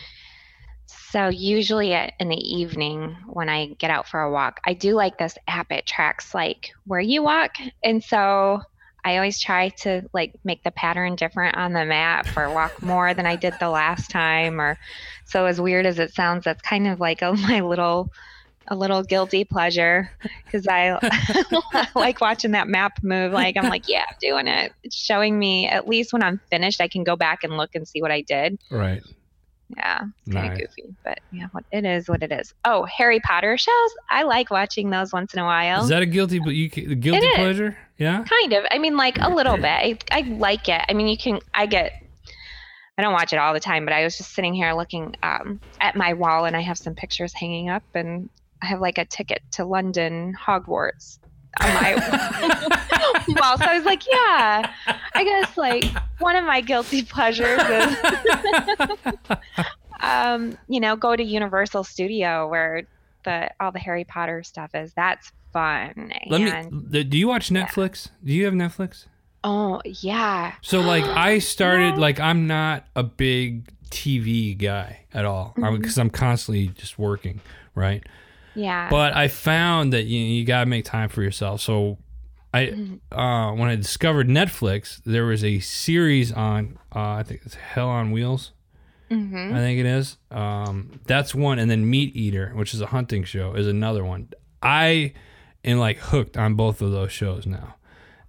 So 0.86 1.28
usually 1.28 1.94
at, 1.94 2.14
in 2.20 2.30
the 2.30 2.38
evening 2.38 3.18
when 3.28 3.50
I 3.50 3.68
get 3.78 3.92
out 3.92 4.08
for 4.08 4.22
a 4.22 4.32
walk, 4.32 4.62
I 4.66 4.74
do 4.74 4.94
like 4.94 5.18
this 5.18 5.38
app. 5.48 5.72
It 5.72 5.86
tracks 5.86 6.34
like 6.34 6.72
where 6.86 7.02
you 7.02 7.22
walk, 7.24 7.58
and 7.84 8.02
so 8.04 8.62
I 9.08 9.16
always 9.16 9.40
try 9.40 9.70
to 9.70 10.02
like 10.12 10.34
make 10.44 10.64
the 10.64 10.72
pattern 10.72 11.16
different 11.16 11.56
on 11.56 11.72
the 11.72 11.86
map 11.86 12.28
or 12.36 12.54
walk 12.54 12.82
more 12.82 13.14
than 13.14 13.26
I 13.26 13.38
did 13.38 13.54
the 13.58 13.70
last 13.70 14.12
time. 14.12 14.60
Or 14.60 14.78
so 15.24 15.46
as 15.46 15.62
weird 15.62 15.86
as 15.86 15.98
it 15.98 16.14
sounds, 16.14 16.44
that's 16.44 16.62
kind 16.62 16.88
of 16.88 17.00
like 17.00 17.22
a, 17.22 17.32
my 17.48 17.62
little 17.62 18.12
a 18.70 18.76
little 18.76 19.02
guilty 19.02 19.46
pleasure 19.46 20.12
because 20.44 20.68
I, 20.68 21.00
I 21.02 21.88
like 21.96 22.20
watching 22.20 22.52
that 22.52 22.68
map 22.68 23.02
move. 23.02 23.32
Like 23.32 23.56
I'm 23.56 23.70
like, 23.70 23.88
yeah, 23.88 24.04
I'm 24.10 24.18
doing 24.20 24.48
it. 24.48 24.74
It's 24.84 24.98
showing 24.98 25.40
me 25.40 25.70
at 25.70 25.88
least 25.88 26.12
when 26.12 26.22
I'm 26.22 26.42
finished, 26.50 26.82
I 26.82 26.90
can 26.90 27.06
go 27.06 27.16
back 27.16 27.46
and 27.46 27.56
look 27.56 27.76
and 27.76 27.88
see 27.88 28.02
what 28.02 28.12
I 28.12 28.24
did. 28.24 28.60
Right. 28.70 29.02
Yeah, 29.76 30.04
it's 30.26 30.34
kind 30.34 30.54
of 30.54 30.58
Nice. 30.58 30.68
goofy, 30.76 30.96
but 31.04 31.20
yeah, 31.32 31.48
what 31.52 31.66
it 31.72 31.84
is, 31.84 32.08
what 32.08 32.24
it 32.24 32.32
is. 32.32 32.54
Oh, 32.64 32.86
Harry 32.86 33.20
Potter 33.20 33.58
shows. 33.58 33.96
I 34.10 34.24
like 34.24 34.50
watching 34.50 34.90
those 34.90 35.12
once 35.12 35.34
in 35.34 35.40
a 35.40 35.44
while. 35.44 35.84
Is 35.84 35.90
that 35.90 36.02
a 36.02 36.06
guilty? 36.06 36.40
But 36.40 36.56
you 36.56 36.70
guilty 36.70 37.28
pleasure? 37.36 37.78
Yeah. 37.98 38.24
kind 38.24 38.54
of. 38.54 38.64
I 38.72 38.78
mean, 38.78 38.96
like 38.96 39.18
a 39.20 39.30
little 39.30 39.58
bit. 39.58 39.66
I, 39.66 39.98
I 40.12 40.22
like 40.22 40.70
it. 40.70 40.82
I 40.88 40.94
mean, 40.94 41.08
you 41.08 41.18
can. 41.18 41.40
I 41.54 41.66
get. 41.66 41.92
I 42.98 43.04
don't 43.04 43.14
watch 43.14 43.34
it 43.34 43.38
all 43.38 43.54
the 43.54 43.60
time, 43.60 43.86
but 43.86 43.94
I 43.94 44.04
was 44.04 44.18
just 44.18 44.34
sitting 44.34 44.54
here 44.54 44.74
looking 44.74 45.16
um, 45.22 45.60
at 45.82 45.96
my 45.96 46.14
wall, 46.14 46.46
and 46.46 46.56
I 46.56 46.62
have 46.62 46.78
some 46.78 46.96
pictures 46.96 47.34
hanging 47.34 47.70
up, 47.70 47.84
and 47.94 48.30
I 48.62 48.68
have 48.68 48.80
like 48.80 48.98
a 48.98 49.06
ticket 49.06 49.42
to 49.54 49.66
London 49.66 50.34
Hogwarts 50.34 51.20
my 51.60 51.96
wall. 53.28 53.58
So 53.58 53.66
I 53.66 53.76
was 53.76 53.86
like, 53.86 54.04
yeah, 54.10 54.72
I 55.14 55.24
guess 55.24 55.58
like 55.58 55.86
one 56.20 56.36
of 56.36 56.46
my 56.46 56.62
guilty 56.62 57.04
pleasures 57.04 57.62
is, 57.62 57.98
um, 60.02 60.58
you 60.68 60.80
know, 60.80 60.96
go 60.96 61.16
to 61.16 61.24
Universal 61.24 61.84
Studio 61.84 62.48
where 62.48 62.84
the 63.24 63.50
all 63.60 63.72
the 63.72 63.80
Harry 63.80 64.04
Potter 64.04 64.44
stuff 64.44 64.72
is. 64.74 64.94
That's 64.94 65.32
fun. 65.54 66.14
Let 66.28 66.42
and, 66.42 66.92
me. 66.92 67.04
Do 67.04 67.18
you 67.18 67.28
watch 67.28 67.50
Netflix? 67.50 68.10
Do 68.24 68.34
you 68.34 68.46
have 68.46 68.54
Netflix? 68.54 69.06
Oh 69.44 69.82
yeah. 69.86 70.54
So 70.62 70.82
like 70.82 71.04
I 71.04 71.40
started 71.40 71.96
No. 71.96 72.02
like 72.02 72.20
I'm 72.20 72.48
not 72.48 72.86
a 72.96 73.04
big 73.04 73.70
TV 73.90 74.58
guy 74.58 75.06
at 75.14 75.26
all 75.26 75.54
because 75.56 75.98
I'm 75.98 76.10
constantly 76.10 76.68
just 76.68 77.00
working, 77.00 77.40
right? 77.76 78.04
Yeah. 78.58 78.90
But 78.90 79.16
I 79.16 79.28
found 79.28 79.94
that 79.94 80.04
you 80.06 80.20
you 80.20 80.44
gotta 80.46 80.66
make 80.66 80.84
time 80.86 81.10
for 81.10 81.22
yourself. 81.22 81.62
So 81.62 81.98
I 82.54 82.66
Mhm. 82.68 83.00
uh, 83.12 83.54
when 83.56 83.70
I 83.70 83.76
discovered 83.76 84.28
Netflix, 84.28 85.02
there 85.06 85.26
was 85.26 85.44
a 85.44 85.60
series 85.60 86.32
on 86.32 86.78
uh, 86.96 87.12
I 87.20 87.24
think 87.24 87.42
it's 87.46 87.56
Hell 87.56 87.90
on 87.90 88.12
Wheels. 88.12 88.52
Mhm. 89.12 89.54
I 89.54 89.58
think 89.60 89.80
it 89.80 89.86
is. 89.86 90.18
Um, 90.32 91.00
that's 91.06 91.34
one, 91.34 91.60
and 91.60 91.70
then 91.72 91.90
Meat 91.90 92.14
Eater, 92.16 92.52
which 92.56 92.74
is 92.74 92.82
a 92.82 92.88
hunting 92.88 93.24
show, 93.24 93.54
is 93.54 93.68
another 93.68 94.04
one. 94.04 94.28
I 94.62 95.14
am 95.64 95.78
like 95.78 95.98
hooked 96.00 96.36
on 96.36 96.56
both 96.56 96.82
of 96.82 96.92
those 96.92 97.12
shows 97.12 97.46
now, 97.46 97.76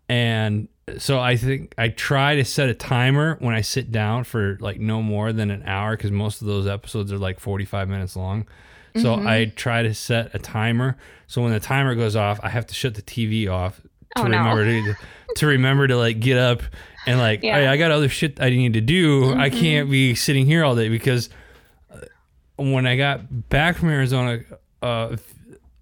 and 0.08 0.68
so 0.98 1.18
I 1.20 1.36
think 1.36 1.74
I 1.76 1.88
try 1.88 2.36
to 2.36 2.44
set 2.44 2.68
a 2.68 2.74
timer 2.74 3.36
when 3.40 3.54
I 3.54 3.60
sit 3.60 3.90
down 3.90 4.24
for 4.24 4.56
like 4.60 4.78
no 4.80 5.02
more 5.02 5.32
than 5.32 5.50
an 5.50 5.62
hour 5.64 5.96
because 5.96 6.10
most 6.12 6.40
of 6.40 6.46
those 6.46 6.66
episodes 6.66 7.12
are 7.12 7.18
like 7.18 7.40
forty 7.40 7.64
five 7.64 7.88
minutes 7.88 8.14
long. 8.16 8.46
So 8.98 9.16
Mhm. 9.16 9.26
I 9.26 9.44
try 9.56 9.82
to 9.82 9.94
set 9.94 10.34
a 10.34 10.38
timer. 10.38 10.96
So 11.26 11.42
when 11.42 11.52
the 11.52 11.60
timer 11.60 11.94
goes 11.94 12.16
off, 12.16 12.40
I 12.42 12.48
have 12.48 12.66
to 12.68 12.74
shut 12.74 12.94
the 12.94 13.02
TV 13.02 13.48
off 13.48 13.80
to 14.16 14.22
Oh, 14.22 14.26
no. 14.26 14.38
remember 14.38 14.64
to, 14.64 14.94
to 15.36 15.46
remember 15.46 15.86
to 15.86 15.96
like 15.96 16.20
get 16.20 16.38
up 16.38 16.62
and 17.06 17.18
like 17.18 17.42
Yeah. 17.42 17.56
hey, 17.56 17.66
I 17.66 17.76
got 17.76 17.90
other 17.90 18.08
shit 18.08 18.40
I 18.40 18.50
need 18.50 18.72
to 18.74 18.80
do. 18.80 19.32
I 19.34 19.50
Mhm. 19.50 19.60
can't 19.60 19.90
be 19.90 20.14
sitting 20.14 20.46
here 20.46 20.64
all 20.64 20.74
day 20.76 20.88
because 20.88 21.28
uh, 21.92 21.98
when 22.56 22.86
I 22.86 22.96
got 22.96 23.48
back 23.50 23.76
from 23.76 23.90
Arizona 23.90 24.40
uh, 24.82 25.16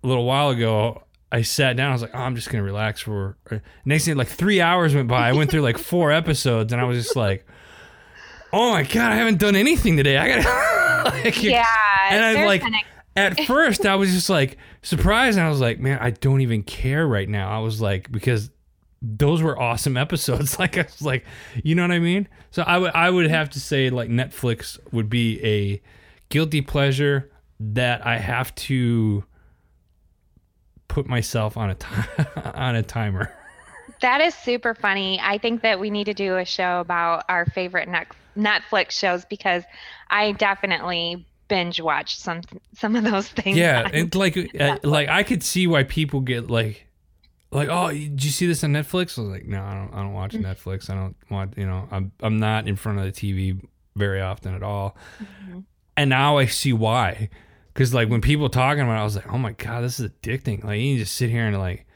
a 0.02 0.06
little 0.06 0.24
while 0.24 0.50
ago, 0.50 1.02
I 1.32 1.42
sat 1.42 1.76
down. 1.76 1.90
I 1.90 1.92
was 1.92 2.02
like, 2.02 2.12
oh, 2.14 2.18
I'm 2.18 2.34
just 2.36 2.50
gonna 2.50 2.62
relax 2.64 3.00
for. 3.00 3.36
uh, 3.50 3.58
Next 3.84 4.04
thing, 4.06 4.16
like 4.16 4.28
three 4.28 4.60
hours 4.60 4.94
went 4.94 5.08
by. 5.08 5.28
I 5.28 5.32
went 5.32 5.50
through 5.50 5.62
like 5.62 5.76
four 5.78 6.12
episodes, 6.12 6.72
and 6.72 6.80
I 6.80 6.84
was 6.84 7.02
just 7.02 7.16
like, 7.16 7.46
oh 8.52 8.70
my 8.72 8.82
god, 8.84 9.12
I 9.12 9.16
haven't 9.16 9.38
done 9.38 9.56
anything 9.56 9.96
today. 9.96 10.16
I 10.18 10.28
got 10.40 11.14
like, 11.24 11.42
yeah. 11.42 11.64
and 12.10 12.24
I 12.24 12.46
like 12.46 12.62
at 13.16 13.40
first 13.46 13.86
I 13.86 13.96
was 13.96 14.12
just 14.12 14.30
like 14.30 14.58
surprised 14.82 15.38
and 15.38 15.46
I 15.46 15.50
was 15.50 15.60
like, 15.60 15.80
man, 15.80 15.98
I 16.00 16.10
don't 16.10 16.40
even 16.42 16.62
care 16.62 17.06
right 17.06 17.28
now. 17.28 17.50
I 17.50 17.60
was 17.60 17.80
like 17.80 18.12
because 18.12 18.50
those 19.02 19.42
were 19.42 19.58
awesome 19.60 19.96
episodes. 20.06 20.58
Like 20.58 20.76
I 20.78 20.82
was 20.82 21.02
like, 21.02 21.24
you 21.62 21.74
know 21.74 21.82
what 21.82 21.92
I 21.92 21.98
mean? 21.98 22.28
So 22.50 22.62
I 22.62 22.78
would 22.78 22.92
I 22.94 23.10
would 23.10 23.28
have 23.28 23.50
to 23.50 23.60
say 23.60 23.90
like 23.90 24.08
Netflix 24.08 24.78
would 24.92 25.10
be 25.10 25.42
a 25.44 25.82
guilty 26.28 26.60
pleasure 26.60 27.30
that 27.58 28.06
I 28.06 28.18
have 28.18 28.54
to 28.54 29.24
put 30.88 31.06
myself 31.06 31.56
on 31.56 31.70
a 31.70 31.74
ti- 31.74 32.24
on 32.54 32.76
a 32.76 32.82
timer. 32.82 33.32
that 34.00 34.20
is 34.20 34.34
super 34.34 34.74
funny. 34.74 35.18
I 35.22 35.38
think 35.38 35.62
that 35.62 35.80
we 35.80 35.90
need 35.90 36.04
to 36.04 36.14
do 36.14 36.36
a 36.36 36.44
show 36.44 36.80
about 36.80 37.24
our 37.28 37.46
favorite 37.46 37.88
Netflix 38.36 38.92
shows 38.92 39.24
because 39.24 39.64
I 40.10 40.32
definitely 40.32 41.26
binge 41.48 41.80
watch 41.80 42.18
some 42.18 42.42
some 42.74 42.96
of 42.96 43.04
those 43.04 43.28
things. 43.28 43.56
Yeah, 43.56 43.88
and 43.92 44.14
like 44.14 44.36
uh, 44.58 44.78
like 44.82 45.08
I 45.08 45.22
could 45.22 45.42
see 45.42 45.66
why 45.66 45.84
people 45.84 46.20
get 46.20 46.50
like 46.50 46.86
like 47.52 47.68
oh 47.68 47.90
did 47.90 48.24
you 48.24 48.30
see 48.30 48.46
this 48.46 48.62
on 48.64 48.72
Netflix? 48.72 49.18
I 49.18 49.22
was 49.22 49.30
like 49.30 49.46
no, 49.46 49.62
I 49.62 49.74
don't 49.74 49.94
I 49.94 50.02
don't 50.02 50.12
watch 50.12 50.32
Mm. 50.32 50.42
Netflix. 50.42 50.90
I 50.90 50.94
don't 50.94 51.16
want 51.30 51.56
you 51.56 51.66
know 51.66 51.88
I'm 51.90 52.12
I'm 52.20 52.38
not 52.38 52.66
in 52.68 52.76
front 52.76 52.98
of 52.98 53.04
the 53.04 53.12
TV 53.12 53.60
very 53.94 54.20
often 54.20 54.54
at 54.54 54.62
all. 54.62 54.96
Mhm. 55.48 55.64
And 55.96 56.10
now 56.10 56.36
I 56.38 56.46
see 56.46 56.72
why. 56.72 57.30
Cause 57.74 57.92
like 57.94 58.08
when 58.08 58.20
people 58.22 58.48
talking 58.48 58.82
about 58.82 58.96
it, 58.96 59.00
I 59.00 59.04
was 59.04 59.16
like, 59.16 59.32
oh 59.32 59.38
my 59.38 59.52
god, 59.52 59.82
this 59.84 60.00
is 60.00 60.10
addicting. 60.10 60.64
Like 60.64 60.80
you 60.80 60.98
just 60.98 61.14
sit 61.14 61.28
here 61.30 61.46
and 61.46 61.58
like 61.58 61.86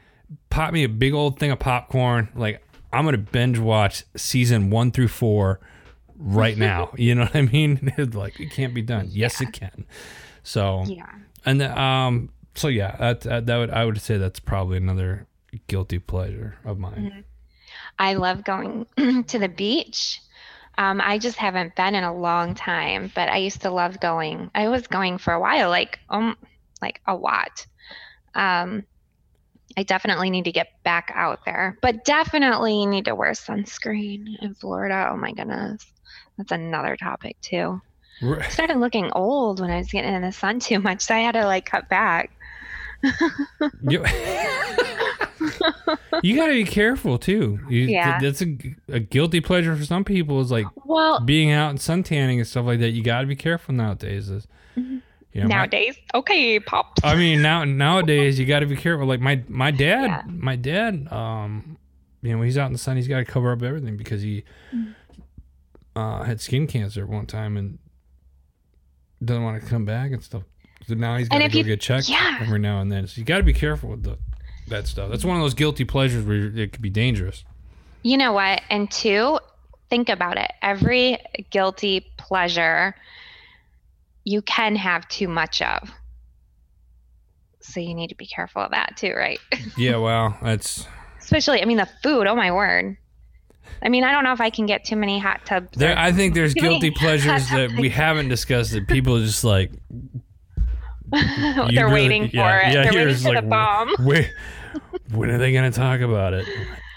pop 0.49 0.73
me 0.73 0.83
a 0.83 0.89
big 0.89 1.13
old 1.13 1.39
thing 1.39 1.51
of 1.51 1.59
popcorn. 1.59 2.29
Like 2.35 2.63
I'm 2.93 3.05
gonna 3.05 3.17
binge 3.17 3.57
watch 3.59 4.03
season 4.15 4.69
one 4.69 4.91
through 4.91 5.07
four 5.09 5.59
right 6.21 6.57
now. 6.69 6.91
you 6.97 7.15
know 7.15 7.23
what 7.23 7.35
I 7.35 7.41
mean? 7.41 7.93
It's 7.97 8.15
like 8.15 8.39
it 8.39 8.51
can't 8.51 8.73
be 8.73 8.81
done. 8.81 9.07
Yes, 9.11 9.41
it 9.41 9.51
can. 9.53 9.85
So 10.43 10.83
yeah. 10.85 11.09
and 11.45 11.61
um, 11.61 12.29
so 12.55 12.67
yeah, 12.67 12.95
that, 12.97 13.21
that 13.21 13.45
that 13.47 13.57
would 13.57 13.69
I 13.71 13.85
would 13.85 13.99
say 14.01 14.17
that's 14.17 14.39
probably 14.39 14.77
another 14.77 15.27
guilty 15.67 15.99
pleasure 15.99 16.55
of 16.65 16.79
mine. 16.79 17.23
I 17.99 18.15
love 18.15 18.43
going 18.43 18.85
to 18.97 19.39
the 19.39 19.49
beach. 19.49 20.21
Um, 20.77 21.01
I 21.03 21.19
just 21.19 21.37
haven't 21.37 21.75
been 21.75 21.95
in 21.95 22.03
a 22.03 22.13
long 22.13 22.55
time, 22.55 23.11
but 23.13 23.29
I 23.29 23.37
used 23.37 23.61
to 23.61 23.69
love 23.69 23.99
going. 23.99 24.49
I 24.55 24.69
was 24.69 24.87
going 24.87 25.17
for 25.17 25.33
a 25.33 25.39
while, 25.39 25.69
like 25.69 25.99
um, 26.09 26.37
like 26.81 27.01
a 27.05 27.15
lot. 27.15 27.65
Um, 28.33 28.83
I 29.77 29.83
definitely 29.83 30.29
need 30.29 30.45
to 30.45 30.51
get 30.51 30.67
back 30.83 31.11
out 31.13 31.45
there, 31.45 31.77
but 31.81 32.03
definitely 32.03 32.85
need 32.85 33.05
to 33.05 33.15
wear 33.15 33.31
sunscreen 33.31 34.25
in 34.41 34.53
Florida. 34.55 35.09
Oh 35.11 35.17
my 35.17 35.31
goodness, 35.31 35.85
that's 36.41 36.51
another 36.51 36.95
topic 36.97 37.37
too. 37.41 37.81
R- 38.23 38.39
I 38.41 38.47
started 38.49 38.77
looking 38.77 39.11
old 39.13 39.59
when 39.59 39.71
I 39.71 39.77
was 39.77 39.91
getting 39.91 40.13
in 40.13 40.21
the 40.21 40.31
sun 40.31 40.59
too 40.59 40.79
much, 40.79 41.01
so 41.01 41.15
I 41.15 41.19
had 41.19 41.33
to 41.33 41.45
like 41.45 41.65
cut 41.65 41.87
back. 41.89 42.31
You, 43.89 44.05
you 46.23 46.35
got 46.35 46.47
to 46.47 46.53
be 46.53 46.63
careful 46.65 47.17
too. 47.17 47.59
You, 47.69 47.81
Yeah. 47.87 48.19
that's 48.19 48.41
a, 48.41 48.55
a 48.89 48.99
guilty 48.99 49.41
pleasure 49.41 49.75
for 49.75 49.83
some 49.85 50.03
people. 50.03 50.39
Is 50.39 50.51
like 50.51 50.65
Well, 50.85 51.19
being 51.19 51.51
out 51.51 51.69
and 51.71 51.81
sun 51.81 52.03
tanning 52.03 52.39
and 52.39 52.47
stuff 52.47 52.65
like 52.65 52.79
that. 52.79 52.89
You 52.91 53.03
got 53.03 53.21
to 53.21 53.27
be 53.27 53.35
careful 53.35 53.73
nowadays. 53.73 54.29
Is 54.29 54.47
Mhm. 54.77 55.01
you 55.33 55.41
know, 55.41 55.47
my- 55.47 55.55
nowadays, 55.55 55.95
okay, 56.13 56.59
pops. 56.59 57.03
I 57.03 57.15
mean, 57.15 57.41
now 57.41 57.63
nowadays 57.63 58.39
you 58.39 58.45
got 58.45 58.59
to 58.59 58.65
be 58.67 58.75
careful. 58.75 59.07
Like 59.07 59.19
my 59.19 59.41
my 59.47 59.71
dad, 59.71 60.05
Yeah. 60.05 60.21
my 60.27 60.55
dad, 60.55 61.11
um, 61.11 61.77
you 62.21 62.31
know, 62.31 62.37
when 62.37 62.45
he's 62.45 62.57
out 62.57 62.67
in 62.67 62.73
the 62.73 62.77
sun, 62.79 62.97
he's 62.97 63.07
got 63.07 63.17
to 63.17 63.25
cover 63.25 63.51
up 63.51 63.63
everything 63.63 63.97
because 63.97 64.21
he 64.21 64.43
Mm. 64.75 64.93
Uh, 65.95 66.23
had 66.23 66.41
skin 66.41 66.67
cancer 66.67 67.05
one 67.05 67.25
time 67.25 67.57
and 67.57 67.79
doesn't 69.23 69.43
want 69.43 69.61
to 69.61 69.67
come 69.67 69.85
back 69.85 70.11
and 70.11 70.23
stuff. 70.23 70.43
So 70.87 70.95
now 70.95 71.17
he's 71.17 71.29
got 71.29 71.39
to 71.39 71.49
go 71.49 71.57
you- 71.59 71.63
get 71.63 71.81
checked 71.81 72.09
yeah. 72.09 72.39
every 72.41 72.59
now 72.59 72.81
and 72.81 72.91
then. 72.91 73.07
So 73.07 73.19
you 73.19 73.25
got 73.25 73.37
to 73.37 73.43
be 73.43 73.53
careful 73.53 73.89
with 73.89 74.03
the 74.03 74.17
that 74.67 74.87
stuff. 74.87 75.09
That's 75.09 75.25
one 75.25 75.35
of 75.35 75.43
those 75.43 75.53
guilty 75.53 75.85
pleasures 75.85 76.25
where 76.25 76.37
it 76.37 76.71
could 76.71 76.81
be 76.81 76.89
dangerous. 76.89 77.43
You 78.03 78.17
know 78.17 78.33
what? 78.33 78.61
And 78.69 78.89
two, 78.89 79.39
think 79.89 80.09
about 80.09 80.37
it. 80.37 80.51
Every 80.61 81.17
guilty 81.49 82.07
pleasure 82.17 82.95
you 84.23 84.41
can 84.41 84.75
have 84.75 85.07
too 85.07 85.27
much 85.27 85.61
of. 85.61 85.91
So 87.59 87.79
you 87.79 87.93
need 87.93 88.07
to 88.07 88.15
be 88.15 88.25
careful 88.25 88.61
of 88.61 88.71
that 88.71 88.97
too, 88.97 89.13
right? 89.13 89.39
Yeah, 89.77 89.97
well, 89.97 90.37
that's 90.41 90.87
Especially, 91.19 91.61
I 91.61 91.65
mean, 91.65 91.77
the 91.77 91.89
food. 92.01 92.27
Oh 92.27 92.35
my 92.35 92.51
word. 92.51 92.97
I 93.83 93.89
mean, 93.89 94.03
I 94.03 94.11
don't 94.11 94.23
know 94.23 94.33
if 94.33 94.41
I 94.41 94.49
can 94.49 94.65
get 94.65 94.85
too 94.85 94.95
many 94.95 95.17
hot 95.19 95.45
tubs. 95.45 95.69
there. 95.77 95.97
I 95.97 96.11
think 96.11 96.33
there's 96.35 96.53
guilty 96.53 96.91
pleasures 96.95 97.49
that 97.49 97.71
we 97.79 97.89
haven't 97.89 98.29
discussed 98.29 98.71
that 98.73 98.87
people 98.87 99.17
are 99.17 99.25
just 99.25 99.43
like 99.43 99.71
They're 101.11 101.65
really- 101.67 101.91
waiting 101.91 102.29
for 102.29 102.35
yeah, 102.37 102.69
it. 102.69 102.73
yeah, 102.73 102.83
They're 102.91 103.05
waiting 103.05 103.15
for 103.21 103.33
like, 103.33 103.43
the 103.43 103.49
bomb. 103.49 103.95
Wait, 104.05 104.31
when 105.11 105.29
are 105.29 105.37
they 105.37 105.51
going 105.51 105.69
to 105.71 105.77
talk 105.77 105.99
about 106.01 106.33
it? 106.33 106.45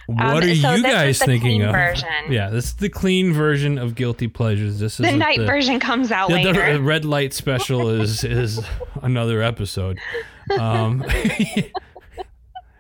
What 0.07 0.23
Um, 0.23 0.37
are 0.37 0.55
so 0.55 0.75
you 0.75 0.83
guys 0.83 1.19
the 1.19 1.25
thinking 1.25 1.63
of? 1.63 1.73
version. 1.73 2.09
Yeah, 2.29 2.51
this 2.51 2.67
is 2.67 2.75
the 2.75 2.91
clean 2.91 3.33
version 3.33 3.79
of 3.79 3.95
guilty 3.95 4.29
pleasures. 4.29 4.79
This 4.79 5.01
is 5.01 5.07
The 5.11 5.17
night 5.17 5.41
version 5.41 5.81
comes 5.81 6.13
out 6.13 6.29
the, 6.29 6.53
the 6.53 6.81
red 6.83 7.07
light 7.07 7.33
special 7.33 7.89
is 7.89 8.23
is 8.23 8.61
another 9.03 9.41
episode. 9.43 9.99
Um, 10.61 11.03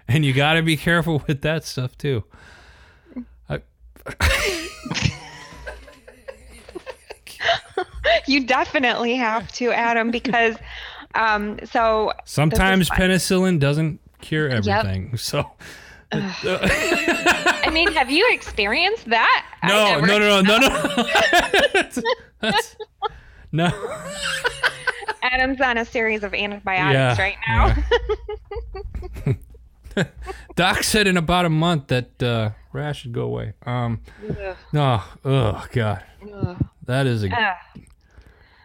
and 0.06 0.24
you 0.24 0.34
got 0.34 0.52
to 0.54 0.62
be 0.62 0.76
careful 0.76 1.22
with 1.26 1.40
that 1.42 1.64
stuff 1.64 1.96
too. 1.96 2.24
You 8.26 8.46
definitely 8.46 9.14
have 9.16 9.50
to, 9.52 9.70
Adam, 9.72 10.10
because 10.10 10.56
um, 11.14 11.58
so 11.64 12.12
sometimes 12.24 12.88
penicillin 12.90 13.58
doesn't 13.58 14.00
cure 14.20 14.48
everything. 14.48 15.16
So 15.16 15.50
I 16.12 17.70
mean, 17.72 17.92
have 17.92 18.10
you 18.10 18.26
experienced 18.32 19.06
that? 19.10 19.44
No, 19.64 20.00
no, 20.00 20.18
no, 20.18 20.40
no, 20.40 20.58
no, 20.58 20.68
no. 20.68 21.02
That's- 22.40 22.76
No. 23.52 23.70
Adam's 25.22 25.60
on 25.60 25.78
a 25.78 25.84
series 25.84 26.24
of 26.24 26.34
antibiotics 26.34 27.18
Yeah, 27.18 27.22
right 27.22 27.36
now. 29.96 30.04
Doc 30.56 30.82
said 30.82 31.06
in 31.06 31.16
about 31.16 31.44
a 31.44 31.50
month 31.50 31.86
that 31.86 32.20
uh, 32.20 32.50
rash 32.74 33.02
should 33.02 33.12
go 33.12 33.22
away. 33.22 33.54
Um, 33.64 34.00
Ugh, 34.28 34.56
no, 34.72 35.02
oh 35.24 35.66
god, 35.72 36.02
that 36.84 37.06
is 37.06 37.24
a 37.24 37.30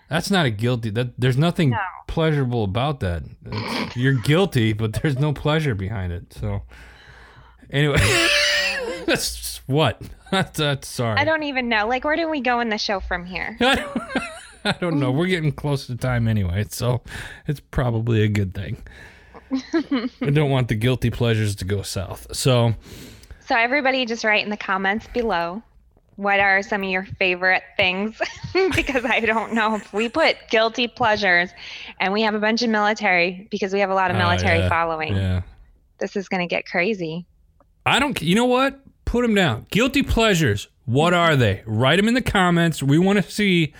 that's 0.09 0.31
not 0.31 0.45
a 0.45 0.49
guilty. 0.49 0.89
That 0.89 1.19
there's 1.19 1.37
nothing 1.37 1.69
No. 1.71 1.77
pleasurable 2.07 2.63
about 2.63 2.99
that. 3.01 3.23
It's- 3.45 3.95
you're 3.95 4.13
guilty, 4.15 4.73
but 4.73 4.93
there's 5.01 5.17
no 5.19 5.33
pleasure 5.33 5.75
behind 5.75 6.11
it. 6.11 6.33
So, 6.33 6.63
anyway, 7.69 7.97
that's 9.05 9.61
what. 9.67 10.01
That's, 10.31 10.59
that's 10.59 10.87
sorry. 10.87 11.17
I 11.17 11.25
don't 11.25 11.41
even 11.41 11.69
know. 11.69 11.87
Like, 11.87 12.03
where 12.03 12.15
do 12.15 12.29
we 12.29 12.39
go 12.39 12.59
in 12.59 12.69
the 12.69 12.77
show 12.77 12.99
from 12.99 13.25
here? 13.25 13.57
I 13.61 13.73
don't, 13.77 14.01
I 14.63 14.71
don't 14.73 14.99
know. 14.99 15.09
We're 15.11 15.25
getting 15.25 15.51
close 15.51 15.87
to 15.87 15.95
time 15.95 16.27
anyway, 16.27 16.65
so 16.69 17.01
it's 17.47 17.59
probably 17.59 18.21
a 18.21 18.27
good 18.27 18.53
thing. 18.53 18.77
I 19.51 20.29
don't 20.31 20.51
want 20.51 20.67
the 20.67 20.75
guilty 20.75 21.09
pleasures 21.09 21.55
to 21.55 21.65
go 21.65 21.81
south. 21.81 22.27
So, 22.35 22.75
So, 23.49 23.55
everybody, 23.55 24.05
just 24.05 24.23
write 24.23 24.43
in 24.43 24.51
the 24.51 24.57
comments 24.57 25.07
below 25.11 25.63
what 26.17 26.39
are 26.39 26.61
some 26.61 26.83
of 26.83 26.89
your 26.89 27.03
favorite 27.17 27.63
things 27.77 28.21
because 28.75 29.03
I 29.05 29.21
don't 29.21 29.53
know 29.53 29.73
if 29.73 29.91
we 29.91 30.07
put 30.07 30.35
guilty 30.51 30.87
pleasures 30.87 31.49
and 31.99 32.13
we 32.13 32.21
have 32.21 32.35
a 32.35 32.39
bunch 32.39 32.61
of 32.61 32.69
military 32.69 33.47
because 33.49 33.73
we 33.73 33.79
have 33.79 33.89
a 33.89 33.95
lot 33.95 34.11
of 34.11 34.17
Oh, 34.17 34.19
military 34.19 34.59
yeah, 34.59 34.69
following. 34.69 35.15
yeah. 35.15 35.41
This 35.97 36.15
is 36.15 36.29
going 36.29 36.47
to 36.47 36.47
get 36.47 36.67
crazy. 36.67 37.25
I 37.87 37.97
don't. 37.99 38.21
You 38.21 38.35
know 38.35 38.45
what? 38.45 38.81
Put 39.05 39.23
them 39.23 39.33
down. 39.33 39.65
Guilty 39.71 40.03
pleasures. 40.03 40.67
What 40.85 41.15
are 41.15 41.35
they? 41.35 41.63
Write 41.65 41.95
them 41.97 42.07
in 42.07 42.13
the 42.13 42.21
comments. 42.21 42.83
We 42.83 42.99
want 42.99 43.17
to 43.23 43.31
see 43.31 43.73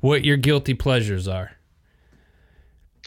what 0.00 0.24
your 0.24 0.36
guilty 0.36 0.74
pleasures 0.74 1.28
are. 1.28 1.52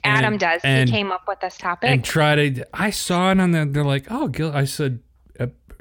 Adam 0.05 0.35
And- 0.35 0.39
does. 0.39 0.61
and- 0.63 0.87
he 0.87 0.95
came 0.95 1.11
up 1.11 1.23
with 1.27 1.41
this 1.41 1.57
topic. 1.57 1.89
And 1.89 2.05
try 2.05 2.35
to. 2.35 2.65
I 2.73 2.89
saw 2.91 3.31
it 3.31 3.39
on 3.41 3.51
the. 3.51 3.65
They're 3.65 3.83
like, 3.83 4.09
oh, 4.09 4.29
guil-. 4.29 4.55
I 4.55 4.63
said, 4.63 4.99
uh, 4.99 5.04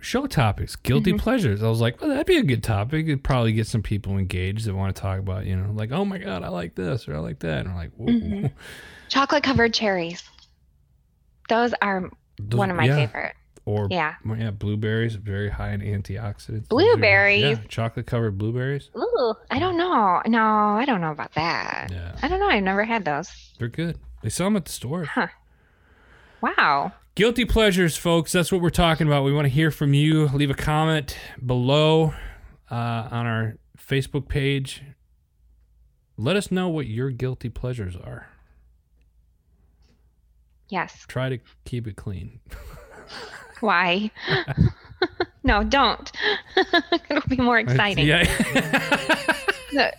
show 0.04 0.26
topics, 0.26 0.76
guilty 0.76 1.12
Mm-hmm. 1.12 1.18
pleasures. 1.22 1.62
I 1.62 1.68
was 1.68 1.80
like, 1.80 2.00
well, 2.00 2.10
that'd 2.10 2.26
be 2.26 2.36
a 2.36 2.42
good 2.42 2.62
topic. 2.62 3.06
It'd 3.06 3.24
probably 3.24 3.52
get 3.52 3.66
some 3.66 3.82
people 3.82 4.16
engaged 4.18 4.66
that 4.66 4.74
want 4.74 4.94
to 4.94 5.00
talk 5.02 5.18
about, 5.18 5.46
you 5.46 5.56
know, 5.56 5.72
like, 5.72 5.90
oh 5.92 6.04
my 6.04 6.18
god, 6.18 6.42
I 6.42 6.48
like 6.48 6.74
this 6.74 7.08
or 7.08 7.14
I 7.16 7.18
like 7.18 7.38
that. 7.40 7.60
And 7.60 7.70
I'm 7.70 7.74
like, 7.76 7.90
Whoa. 7.96 8.06
Mm-hmm. 8.06 8.46
Chocolate 9.08 9.42
covered 9.42 9.72
cherries. 9.74 10.22
Those 11.48 11.74
are 11.82 12.08
Those- 12.38 12.58
one 12.58 12.70
of 12.70 12.76
my 12.76 12.84
yeah. 12.86 12.96
favorite. 12.96 13.34
Or 13.66 13.88
Yeah. 13.90 14.16
yeah, 14.26 14.50
blueberries, 14.50 15.14
very 15.14 15.48
high 15.48 15.70
in 15.70 15.80
antioxidants. 15.80 16.68
Blueberries? 16.68 17.40
yeah, 17.42 17.54
chocolate 17.68 18.06
covered 18.06 18.36
blueberries. 18.36 18.90
Ooh, 18.94 19.34
I 19.50 19.58
don't 19.58 19.78
know. 19.78 20.20
No, 20.26 20.38
I 20.42 20.84
don't 20.84 21.00
know 21.00 21.12
about 21.12 21.32
that. 21.34 21.88
Yeah, 21.90 22.14
I 22.22 22.28
don't 22.28 22.40
know. 22.40 22.48
I've 22.48 22.62
never 22.62 22.84
had 22.84 23.06
those. 23.06 23.30
they're 23.58 23.68
good. 23.68 23.98
They 24.22 24.28
sell 24.28 24.48
them 24.48 24.56
at 24.56 24.66
the 24.66 24.72
store. 24.72 25.04
Huh. 25.04 25.28
Wow. 26.42 26.92
Guilty 27.14 27.44
pleasures, 27.44 27.96
folks. 27.96 28.32
That's 28.32 28.50
what 28.50 28.60
we're 28.60 28.70
talking 28.70 29.06
about. 29.06 29.22
We 29.22 29.32
want 29.32 29.44
to 29.44 29.50
hear 29.50 29.70
from 29.70 29.94
you. 29.94 30.26
Leave 30.28 30.50
a 30.50 30.54
comment 30.54 31.16
below 31.44 32.12
uh, 32.68 32.74
on 33.10 33.26
our 33.26 33.54
Facebook 33.78 34.26
page. 34.28 34.82
Let 36.16 36.34
us 36.34 36.50
know 36.50 36.68
what 36.68 36.86
your 36.88 37.10
guilty 37.10 37.50
pleasures 37.50 37.94
are. 37.94 38.26
Yes. 40.68 41.04
Try 41.06 41.28
to 41.28 41.38
keep 41.64 41.86
it 41.86 41.94
clean. 41.94 42.40
Why? 43.60 44.10
no, 45.44 45.62
don't. 45.62 46.10
It'll 47.10 47.28
be 47.28 47.36
more 47.36 47.60
exciting. 47.60 48.08
Yeah. 48.08 48.24
The- 49.72 49.94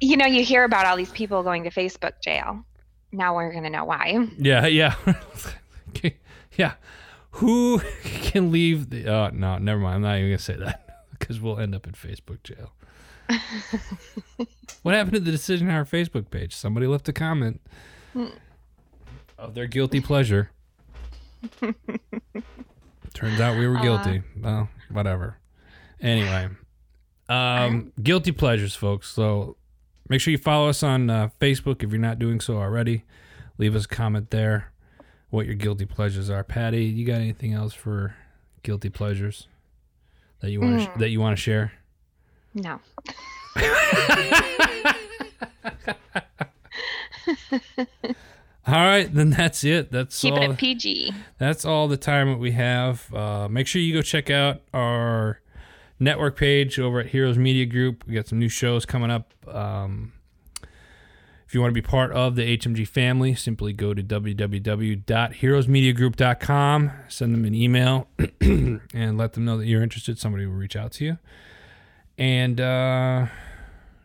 you 0.00 0.16
know, 0.16 0.26
you 0.26 0.44
hear 0.44 0.64
about 0.64 0.86
all 0.86 0.96
these 0.96 1.10
people 1.10 1.42
going 1.42 1.64
to 1.64 1.70
Facebook 1.70 2.22
jail. 2.22 2.64
Now 3.12 3.34
we're 3.34 3.50
going 3.50 3.64
to 3.64 3.70
know 3.70 3.84
why. 3.84 4.28
yeah, 4.38 4.66
yeah. 4.66 4.94
yeah. 6.56 6.74
Who 7.32 7.80
can 8.04 8.50
leave 8.50 8.90
the. 8.90 9.06
Oh, 9.08 9.30
no, 9.32 9.58
never 9.58 9.80
mind. 9.80 9.96
I'm 9.96 10.02
not 10.02 10.16
even 10.16 10.30
going 10.30 10.38
to 10.38 10.42
say 10.42 10.56
that 10.56 11.06
because 11.18 11.40
we'll 11.40 11.58
end 11.58 11.74
up 11.74 11.86
in 11.86 11.92
Facebook 11.92 12.42
jail. 12.42 12.72
what 14.82 14.94
happened 14.94 15.14
to 15.14 15.20
the 15.20 15.30
decision 15.30 15.68
on 15.68 15.74
our 15.74 15.84
Facebook 15.84 16.30
page? 16.30 16.54
Somebody 16.54 16.86
left 16.86 17.08
a 17.08 17.12
comment 17.12 17.60
hmm. 18.12 18.26
of 19.38 19.54
their 19.54 19.66
guilty 19.66 20.00
pleasure. 20.00 20.50
Turns 23.14 23.40
out 23.40 23.58
we 23.58 23.66
were 23.66 23.80
guilty. 23.80 24.18
Uh. 24.18 24.22
well, 24.42 24.68
whatever. 24.90 25.38
Anyway, 26.00 26.48
um, 27.28 27.92
guilty 28.02 28.32
pleasures, 28.32 28.74
folks. 28.74 29.08
So 29.08 29.56
make 30.08 30.20
sure 30.20 30.30
you 30.32 30.38
follow 30.38 30.68
us 30.68 30.82
on 30.82 31.10
uh, 31.10 31.28
Facebook 31.40 31.82
if 31.82 31.90
you're 31.90 32.00
not 32.00 32.18
doing 32.18 32.40
so 32.40 32.56
already. 32.58 33.04
Leave 33.58 33.74
us 33.74 33.84
a 33.84 33.88
comment 33.88 34.30
there. 34.30 34.72
What 35.30 35.46
your 35.46 35.54
guilty 35.54 35.86
pleasures 35.86 36.30
are, 36.30 36.44
Patti? 36.44 36.84
You 36.84 37.04
got 37.06 37.20
anything 37.20 37.52
else 37.52 37.74
for 37.74 38.14
guilty 38.62 38.90
pleasures 38.90 39.48
that 40.40 40.50
you 40.50 40.60
want 40.60 40.82
to 40.92 40.98
that 40.98 41.08
you 41.10 41.20
want 41.20 41.36
to 41.36 41.42
share? 41.42 41.72
No. 42.54 42.80
All 48.68 48.74
right, 48.74 49.12
then 49.12 49.30
that's 49.30 49.62
it. 49.62 49.92
That's 49.92 50.20
Keep 50.20 50.34
all. 50.34 50.50
it 50.50 50.58
PG. 50.58 51.12
that's 51.38 51.64
all 51.64 51.86
the 51.86 51.96
time 51.96 52.28
that 52.32 52.38
we 52.38 52.50
have. 52.52 53.12
Uh, 53.14 53.48
make 53.48 53.68
sure 53.68 53.80
you 53.80 53.94
go 53.94 54.02
check 54.02 54.28
out 54.28 54.62
our 54.74 55.40
network 55.98 56.36
page 56.36 56.78
over 56.78 57.00
at 57.00 57.06
Heroes 57.06 57.38
Media 57.38 57.66
Group. 57.66 58.04
We 58.06 58.14
got 58.14 58.28
some 58.28 58.38
new 58.38 58.48
shows 58.48 58.86
coming 58.86 59.10
up. 59.10 59.34
Um, 59.48 60.12
if 61.46 61.54
you 61.54 61.60
want 61.60 61.70
to 61.70 61.74
be 61.74 61.82
part 61.82 62.10
of 62.12 62.34
the 62.34 62.56
HMG 62.56 62.88
family, 62.88 63.34
simply 63.34 63.72
go 63.72 63.94
to 63.94 64.02
www.heroesmediagroup.com, 64.02 66.92
send 67.08 67.34
them 67.34 67.44
an 67.44 67.54
email, 67.54 68.08
and 68.40 69.16
let 69.16 69.34
them 69.34 69.44
know 69.44 69.56
that 69.56 69.66
you're 69.66 69.82
interested. 69.82 70.18
Somebody 70.18 70.46
will 70.46 70.54
reach 70.54 70.74
out 70.74 70.90
to 70.92 71.04
you. 71.04 71.18
And 72.18 72.60
uh, 72.60 73.26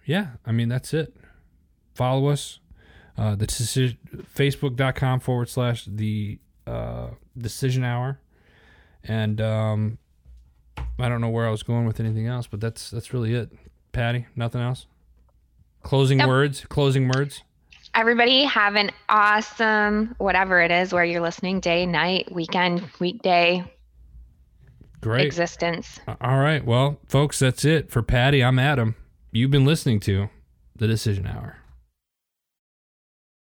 yeah, 0.06 0.28
I 0.46 0.52
mean, 0.52 0.70
that's 0.70 0.94
it. 0.94 1.16
Follow 1.96 2.28
us. 2.28 2.60
Uh, 3.18 3.34
the 3.36 3.48
decision, 3.48 3.98
facebook.com 4.36 5.20
forward 5.20 5.50
slash 5.50 5.86
the 5.86 6.38
uh, 6.68 7.08
decision 7.38 7.84
hour. 7.84 8.20
And 9.04 9.42
um, 9.42 9.98
I 10.78 11.10
don't 11.10 11.22
know 11.22 11.30
where 11.30 11.48
I 11.48 11.52
was 11.52 11.64
going 11.64 11.86
with 11.86 12.00
anything 12.00 12.28
else, 12.28 12.48
but 12.48 12.60
that's 12.62 12.90
that's 12.92 13.14
really 13.14 13.34
it. 13.34 13.52
Patti, 13.92 14.28
nothing 14.36 14.62
else. 14.62 14.86
Closing 15.84 16.20
Nope. 16.20 16.28
words. 16.30 16.66
Closing 16.70 17.08
words. 17.10 17.42
Everybody 17.94 18.44
have 18.46 18.76
an 18.76 18.92
awesome, 19.10 20.16
whatever 20.18 20.62
it 20.62 20.72
is, 20.72 20.94
where 20.94 21.04
you're 21.04 21.22
listening 21.22 21.60
day, 21.60 21.86
night, 21.86 22.32
weekend, 22.32 22.84
weekday 23.00 23.64
Great. 25.02 25.26
existence. 25.26 26.00
All 26.22 26.40
right. 26.40 26.64
Well, 26.64 27.00
folks, 27.08 27.40
that's 27.40 27.66
it 27.66 27.92
for 27.92 28.02
Patti. 28.02 28.44
I'm 28.44 28.60
Adam. 28.60 28.96
You've 29.34 29.52
been 29.52 29.66
listening 29.66 30.00
to 30.02 30.30
the 30.76 30.88
Decision 30.88 31.28
Hour. 31.28 31.58